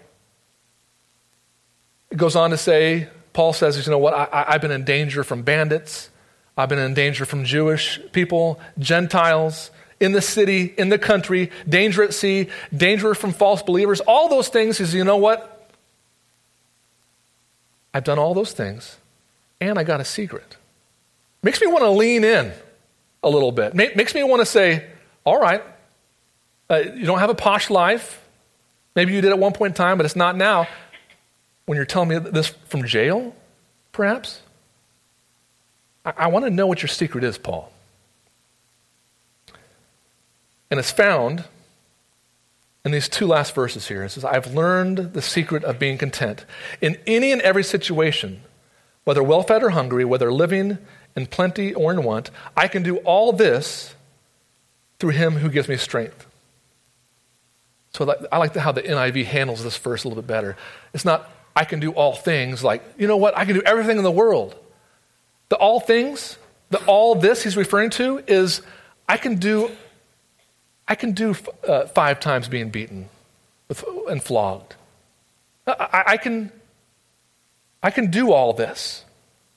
It 2.11 2.17
goes 2.17 2.35
on 2.35 2.49
to 2.49 2.57
say, 2.57 3.07
Paul 3.33 3.53
says, 3.53 3.85
you 3.85 3.91
know 3.91 3.97
what, 3.97 4.13
I, 4.13 4.45
I've 4.49 4.61
been 4.61 4.71
in 4.71 4.83
danger 4.83 5.23
from 5.23 5.43
bandits, 5.43 6.09
I've 6.57 6.69
been 6.69 6.79
in 6.79 6.93
danger 6.93 7.25
from 7.25 7.45
Jewish 7.45 7.99
people, 8.11 8.59
Gentiles, 8.77 9.71
in 9.99 10.13
the 10.13 10.21
city, 10.21 10.73
in 10.77 10.89
the 10.89 10.97
country, 10.97 11.51
danger 11.67 12.03
at 12.03 12.13
sea, 12.13 12.49
danger 12.75 13.13
from 13.13 13.31
false 13.31 13.61
believers, 13.61 13.99
all 14.01 14.29
those 14.29 14.47
things 14.47 14.79
is, 14.79 14.93
you 14.93 15.03
know 15.03 15.17
what? 15.17 15.69
I've 17.93 18.03
done 18.03 18.19
all 18.19 18.33
those 18.33 18.53
things, 18.53 18.97
and 19.59 19.77
I 19.77 19.83
got 19.83 19.99
a 19.99 20.05
secret. 20.05 20.57
Makes 21.43 21.61
me 21.61 21.67
want 21.67 21.83
to 21.83 21.89
lean 21.89 22.23
in 22.23 22.51
a 23.23 23.29
little 23.29 23.51
bit. 23.51 23.73
Makes 23.73 24.13
me 24.13 24.23
want 24.23 24.41
to 24.41 24.45
say, 24.45 24.85
all 25.25 25.39
right, 25.39 25.63
uh, 26.69 26.77
you 26.77 27.05
don't 27.05 27.19
have 27.19 27.29
a 27.29 27.35
posh 27.35 27.69
life. 27.69 28.23
Maybe 28.95 29.13
you 29.13 29.21
did 29.21 29.31
at 29.31 29.39
one 29.39 29.53
point 29.53 29.71
in 29.71 29.75
time, 29.75 29.97
but 29.97 30.05
it's 30.05 30.15
not 30.15 30.35
now. 30.35 30.67
When 31.69 31.75
you're 31.75 31.85
telling 31.85 32.09
me 32.09 32.17
this 32.17 32.47
from 32.47 32.83
jail, 32.83 33.35
perhaps? 33.91 34.41
I, 36.03 36.13
I 36.17 36.27
want 36.29 36.45
to 36.45 36.49
know 36.49 36.65
what 36.65 36.81
your 36.81 36.87
secret 36.87 37.23
is, 37.23 37.37
Paul. 37.37 37.71
And 40.71 40.79
it's 40.79 40.89
found 40.89 41.43
in 42.83 42.91
these 42.91 43.07
two 43.07 43.27
last 43.27 43.53
verses 43.53 43.87
here. 43.87 44.03
It 44.03 44.09
says, 44.09 44.25
I've 44.25 44.51
learned 44.55 45.13
the 45.13 45.21
secret 45.21 45.63
of 45.63 45.77
being 45.77 45.99
content 45.99 46.43
in 46.81 46.97
any 47.05 47.31
and 47.31 47.39
every 47.43 47.63
situation, 47.63 48.41
whether 49.03 49.21
well 49.21 49.43
fed 49.43 49.61
or 49.61 49.69
hungry, 49.69 50.03
whether 50.03 50.33
living 50.33 50.79
in 51.15 51.27
plenty 51.27 51.71
or 51.75 51.91
in 51.91 52.01
want. 52.01 52.31
I 52.57 52.67
can 52.67 52.81
do 52.81 52.97
all 52.97 53.31
this 53.31 53.93
through 54.97 55.11
him 55.11 55.35
who 55.35 55.49
gives 55.51 55.69
me 55.69 55.77
strength. 55.77 56.25
So 57.93 58.11
I 58.31 58.39
like 58.39 58.55
how 58.55 58.71
the 58.71 58.81
NIV 58.81 59.25
handles 59.25 59.63
this 59.63 59.77
verse 59.77 60.03
a 60.03 60.07
little 60.07 60.23
bit 60.23 60.27
better. 60.27 60.57
It's 60.95 61.05
not, 61.05 61.29
I 61.59 61.65
can 61.65 61.81
do 61.81 61.91
all 61.91 62.15
things, 62.15 62.63
like, 62.63 62.81
you 62.97 63.05
know 63.05 63.17
what, 63.17 63.37
I 63.37 63.43
can 63.43 63.53
do 63.53 63.61
everything 63.65 63.97
in 63.97 64.03
the 64.03 64.09
world. 64.09 64.55
The 65.49 65.57
all 65.57 65.81
things, 65.81 66.37
the 66.69 66.81
all 66.85 67.15
this 67.15 67.43
he's 67.43 67.57
referring 67.57 67.89
to 67.91 68.23
is, 68.27 68.61
I 69.09 69.17
can 69.17 69.35
do 69.35 69.69
I 70.87 70.95
can 70.95 71.11
do 71.11 71.35
uh, 71.67 71.85
five 71.87 72.19
times 72.19 72.47
being 72.47 72.69
beaten 72.69 73.09
and 74.09 74.23
flogged. 74.23 74.75
I, 75.67 76.03
I, 76.07 76.17
can, 76.17 76.51
I 77.83 77.91
can 77.91 78.09
do 78.09 78.31
all 78.31 78.53
this, 78.53 79.05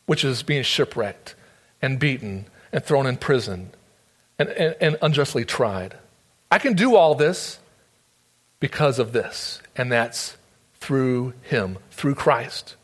which 0.05 0.25
is 0.25 0.43
being 0.43 0.63
shipwrecked 0.63 1.35
and 1.81 1.99
beaten 1.99 2.47
and 2.71 2.85
thrown 2.85 3.07
in 3.07 3.17
prison 3.17 3.71
and, 4.39 4.51
and, 4.51 4.77
and 4.79 4.99
unjustly 5.01 5.47
tried. 5.47 5.97
I 6.51 6.59
can 6.59 6.75
do 6.75 6.97
all 6.97 7.15
this 7.15 7.61
because 8.61 8.99
of 8.99 9.13
this, 9.13 9.63
and 9.75 9.91
that's 9.91 10.37
through 10.83 11.33
Him, 11.43 11.79
through 11.91 12.17
Christ. 12.17 12.77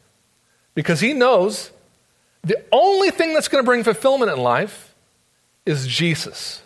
Because 0.75 1.01
He 1.01 1.13
knows 1.13 1.71
the 2.45 2.63
only 2.71 3.11
thing 3.11 3.35
that's 3.35 3.49
going 3.49 3.63
to 3.63 3.67
bring 3.67 3.83
fulfillment 3.83 4.31
in 4.31 4.39
life 4.39 4.95
is 5.67 5.87
Jesus. 5.87 6.63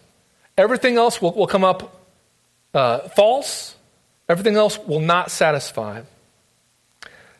Everything 0.56 0.96
else 0.96 1.20
will, 1.20 1.32
will 1.32 1.46
come 1.46 1.64
up 1.64 2.00
uh, 2.74 3.08
false, 3.10 3.74
everything 4.28 4.56
else 4.56 4.78
will 4.78 5.00
not 5.00 5.30
satisfy. 5.30 6.02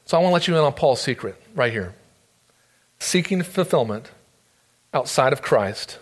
So 0.06 0.16
I 0.16 0.20
want 0.20 0.30
to 0.30 0.34
let 0.34 0.48
you 0.48 0.56
in 0.56 0.60
on 0.60 0.72
Paul's 0.72 1.00
secret 1.00 1.40
right 1.54 1.72
here. 1.72 1.94
Seeking 2.98 3.42
fulfillment 3.42 4.10
outside 4.94 5.32
of 5.32 5.42
Christ 5.42 5.98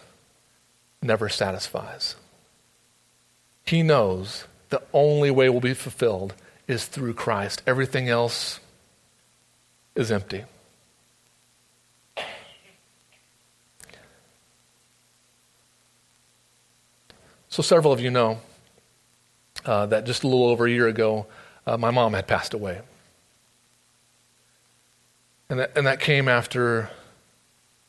never 1.02 1.28
satisfies. 1.28 2.16
He 3.64 3.82
knows 3.82 4.44
the 4.68 4.82
only 4.92 5.30
way 5.30 5.48
will 5.48 5.60
be 5.60 5.74
fulfilled 5.74 6.34
is 6.70 6.86
through 6.86 7.14
Christ. 7.14 7.62
Everything 7.66 8.08
else 8.08 8.60
is 9.96 10.12
empty. 10.12 10.44
So, 17.48 17.62
several 17.62 17.92
of 17.92 18.00
you 18.00 18.10
know 18.10 18.38
uh, 19.66 19.86
that 19.86 20.06
just 20.06 20.22
a 20.22 20.28
little 20.28 20.46
over 20.46 20.66
a 20.66 20.70
year 20.70 20.86
ago, 20.86 21.26
uh, 21.66 21.76
my 21.76 21.90
mom 21.90 22.14
had 22.14 22.28
passed 22.28 22.54
away. 22.54 22.80
And 25.48 25.58
that, 25.58 25.76
and 25.76 25.84
that 25.88 25.98
came 25.98 26.28
after 26.28 26.88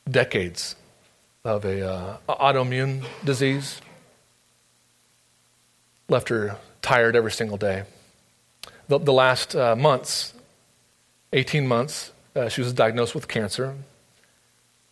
decades 0.10 0.76
of 1.46 1.63
a 1.63 1.88
uh, 1.88 2.17
autoimmune 2.28 3.06
disease. 3.24 3.80
Left 6.10 6.30
her 6.30 6.58
tired 6.82 7.15
every 7.15 7.32
single 7.32 7.58
day. 7.58 7.84
The, 8.91 8.99
the 8.99 9.13
last 9.13 9.56
uh, 9.56 9.73
months, 9.73 10.34
18 11.32 11.65
months, 11.65 12.12
uh, 12.36 12.49
she 12.49 12.60
was 12.60 12.73
diagnosed 12.73 13.15
with 13.15 13.25
cancer, 13.25 13.73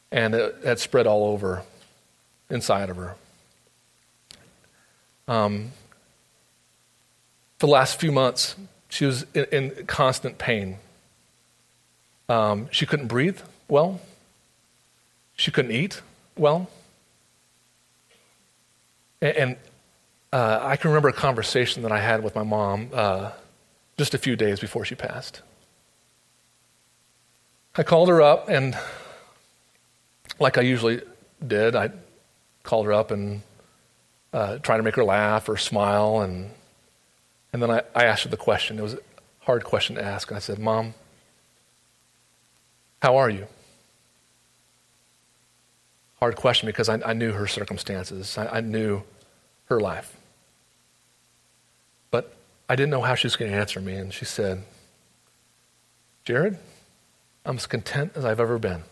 and 0.10 0.34
it 0.34 0.56
had 0.64 0.80
spread 0.80 1.06
all 1.06 1.26
over 1.26 1.64
inside 2.50 2.90
of 2.90 2.96
her. 2.96 3.16
Um, 5.28 5.74
for 7.58 7.68
the 7.68 7.74
last 7.74 8.00
few 8.00 8.14
months, 8.14 8.56
she 8.88 9.04
was 9.04 9.26
in, 9.34 9.44
in 9.52 9.86
constant 9.86 10.38
pain. 10.38 10.78
Um, 12.30 12.70
she 12.72 12.86
couldn't 12.86 13.08
breathe 13.08 13.42
well. 13.68 14.00
She 15.36 15.52
couldn't 15.52 15.74
eat 15.74 16.02
well. 16.38 16.70
And, 19.22 19.36
and 19.36 19.56
uh, 20.32 20.60
I 20.62 20.78
can 20.78 20.90
remember 20.90 21.10
a 21.10 21.14
conversation 21.14 21.84
that 21.84 21.92
I 21.92 22.00
had 22.00 22.24
with 22.24 22.34
my 22.34 22.44
mom 22.44 22.92
uh, 22.94 23.32
just 24.00 24.14
a 24.14 24.18
few 24.18 24.38
days 24.38 24.62
before 24.62 24.86
she 24.86 24.96
passed. 24.96 25.42
I 27.76 27.84
called 27.84 28.08
her 28.08 28.22
up, 28.22 28.48
and 28.48 28.78
like 30.40 30.58
I 30.58 30.62
usually 30.62 31.02
did, 31.46 31.76
I 31.76 31.92
called 32.64 32.86
her 32.86 32.94
up 32.94 33.12
and 33.12 33.42
uh, 34.32 34.60
trying 34.60 34.80
to 34.80 34.84
make 34.84 34.96
her 34.96 35.04
laugh 35.04 35.50
or 35.50 35.58
smile. 35.58 36.22
And, 36.22 36.50
and 37.52 37.62
then 37.62 37.70
I, 37.70 37.82
I 37.94 38.06
asked 38.06 38.24
her 38.24 38.30
the 38.30 38.38
question. 38.38 38.80
It 38.80 38.84
was 38.84 38.94
a 38.94 39.00
hard 39.42 39.66
question 39.66 39.98
to 39.98 40.02
ask. 40.02 40.32
I 40.32 40.40
said, 40.40 40.60
Mom, 40.60 40.94
how 43.02 43.18
are 43.18 43.30
you? 43.30 43.48
Hard 46.22 46.38
question 46.38 46.68
because 46.68 46.88
I, 46.88 47.02
I 47.02 47.12
knew 47.12 47.34
her 47.34 47.48
circumstances, 47.48 48.38
I, 48.38 48.48
I 48.48 48.62
knew 48.62 49.04
her 49.66 49.82
life. 49.82 50.16
I 52.70 52.76
didn't 52.76 52.92
know 52.92 53.02
how 53.02 53.16
she 53.16 53.26
was 53.26 53.36
going 53.36 53.52
to 53.52 53.58
answer 53.58 53.82
me. 53.82 53.96
And 53.96 54.14
she 54.14 54.26
said, 54.26 54.64
Jared, 56.24 56.58
I'm 57.44 57.58
as 57.58 57.66
content 57.66 58.12
as 58.16 58.24
I've 58.24 58.40
ever 58.40 58.60
been. 58.60 58.84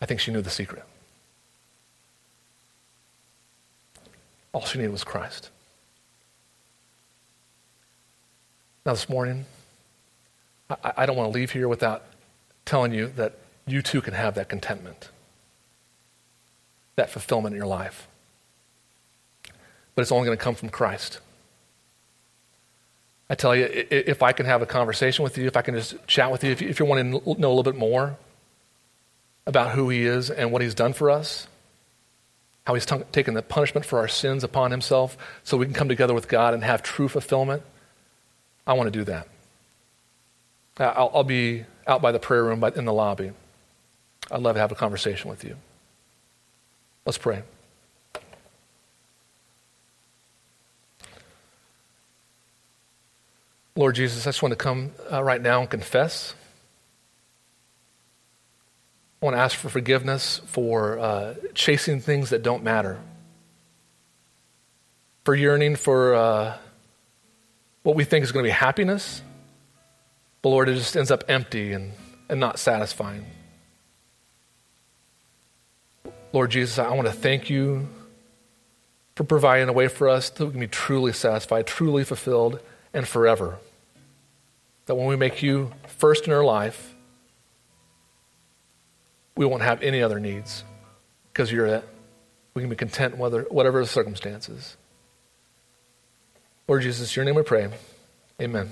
I 0.00 0.06
think 0.06 0.20
she 0.20 0.30
knew 0.30 0.40
the 0.40 0.50
secret. 0.50 0.84
All 4.52 4.64
she 4.64 4.78
needed 4.78 4.92
was 4.92 5.02
Christ. 5.02 5.50
Now, 8.84 8.92
this 8.92 9.08
morning, 9.08 9.46
I, 10.70 10.92
I 10.98 11.06
don't 11.06 11.16
want 11.16 11.32
to 11.32 11.34
leave 11.34 11.50
here 11.50 11.66
without 11.66 12.04
telling 12.64 12.94
you 12.94 13.08
that 13.16 13.34
you 13.66 13.82
too 13.82 14.00
can 14.00 14.14
have 14.14 14.36
that 14.36 14.48
contentment, 14.48 15.10
that 16.96 17.10
fulfillment 17.10 17.54
in 17.54 17.58
your 17.58 17.68
life. 17.68 18.08
But 19.94 20.02
it's 20.02 20.12
only 20.12 20.26
going 20.26 20.36
to 20.36 20.42
come 20.42 20.54
from 20.54 20.68
Christ. 20.68 21.20
I 23.28 23.34
tell 23.34 23.56
you, 23.56 23.68
if 23.90 24.22
I 24.22 24.32
can 24.32 24.46
have 24.46 24.62
a 24.62 24.66
conversation 24.66 25.22
with 25.22 25.36
you, 25.36 25.46
if 25.46 25.56
I 25.56 25.62
can 25.62 25.74
just 25.74 25.94
chat 26.06 26.30
with 26.30 26.44
you, 26.44 26.52
if, 26.52 26.78
you, 26.78 26.86
wanting 26.86 27.20
to 27.20 27.40
know 27.40 27.48
a 27.48 27.54
little 27.54 27.62
bit 27.62 27.76
more, 27.76 28.16
about 29.46 29.70
who 29.70 29.88
he 29.88 30.04
is 30.04 30.30
and 30.30 30.52
what 30.52 30.60
he's 30.62 30.74
done 30.74 30.92
for 30.92 31.10
us, 31.10 31.46
how 32.66 32.74
he's 32.74 32.86
taken 33.12 33.34
the 33.34 33.42
punishment 33.42 33.86
for 33.86 33.98
our 34.00 34.08
sins 34.08 34.42
upon 34.42 34.70
himself 34.70 35.16
so 35.44 35.56
we 35.56 35.66
can 35.66 35.74
come 35.74 35.88
together 35.88 36.14
with 36.14 36.28
God 36.28 36.52
and 36.52 36.64
have 36.64 36.82
true 36.82 37.08
fulfillment, 37.08 37.62
I 38.66 38.74
want 38.74 38.92
to 38.92 38.98
do 38.98 39.04
that. 39.04 39.28
I'll, 40.78 41.10
I'll 41.14 41.24
be 41.24 41.64
out 41.86 42.02
by 42.02 42.12
the 42.12 42.18
prayer 42.18 42.44
room 42.44 42.62
in 42.64 42.84
the 42.84 42.92
lobby. 42.92 43.32
I'd 44.30 44.42
love 44.42 44.56
to 44.56 44.60
have 44.60 44.72
a 44.72 44.76
conversation 44.76 45.30
with 45.30 45.44
you. 45.44 45.56
Let's 47.06 47.18
pray. 47.18 47.44
Lord 53.76 53.94
Jesus, 53.94 54.26
I 54.26 54.30
just 54.30 54.42
want 54.42 54.52
to 54.52 54.56
come 54.56 54.90
uh, 55.12 55.22
right 55.22 55.40
now 55.40 55.60
and 55.60 55.70
confess. 55.70 56.34
I 59.22 59.24
want 59.24 59.36
to 59.36 59.40
ask 59.40 59.56
for 59.56 59.68
forgiveness 59.68 60.40
for 60.46 60.98
uh, 60.98 61.34
chasing 61.54 62.00
things 62.00 62.30
that 62.30 62.42
don't 62.42 62.64
matter, 62.64 62.98
for 65.24 65.34
yearning 65.34 65.76
for 65.76 66.14
uh, 66.14 66.58
what 67.84 67.94
we 67.94 68.02
think 68.02 68.24
is 68.24 68.32
going 68.32 68.44
to 68.44 68.48
be 68.48 68.52
happiness, 68.52 69.22
but 70.42 70.48
Lord, 70.48 70.68
it 70.68 70.74
just 70.74 70.96
ends 70.96 71.12
up 71.12 71.22
empty 71.28 71.72
and, 71.72 71.92
and 72.28 72.40
not 72.40 72.58
satisfying. 72.58 73.26
Lord 76.32 76.50
Jesus, 76.50 76.78
I 76.78 76.92
want 76.94 77.06
to 77.06 77.12
thank 77.12 77.50
you 77.50 77.88
for 79.14 79.24
providing 79.24 79.68
a 79.68 79.72
way 79.72 79.88
for 79.88 80.08
us 80.08 80.30
that 80.30 80.44
we 80.44 80.50
can 80.50 80.60
be 80.60 80.68
truly 80.68 81.12
satisfied, 81.12 81.66
truly 81.66 82.04
fulfilled, 82.04 82.60
and 82.92 83.06
forever. 83.08 83.58
That 84.86 84.94
when 84.94 85.06
we 85.06 85.16
make 85.16 85.42
you 85.42 85.72
first 85.98 86.26
in 86.26 86.32
our 86.32 86.44
life, 86.44 86.94
we 89.36 89.46
won't 89.46 89.62
have 89.62 89.82
any 89.82 90.02
other 90.02 90.20
needs 90.20 90.64
because 91.32 91.50
you're 91.50 91.66
it. 91.66 91.88
We 92.54 92.62
can 92.62 92.70
be 92.70 92.76
content 92.76 93.18
whether, 93.18 93.42
whatever 93.42 93.80
the 93.80 93.86
circumstances. 93.86 94.76
Lord 96.68 96.82
Jesus, 96.82 97.14
your 97.14 97.24
name 97.24 97.34
we 97.34 97.42
pray. 97.42 97.68
Amen. 98.40 98.70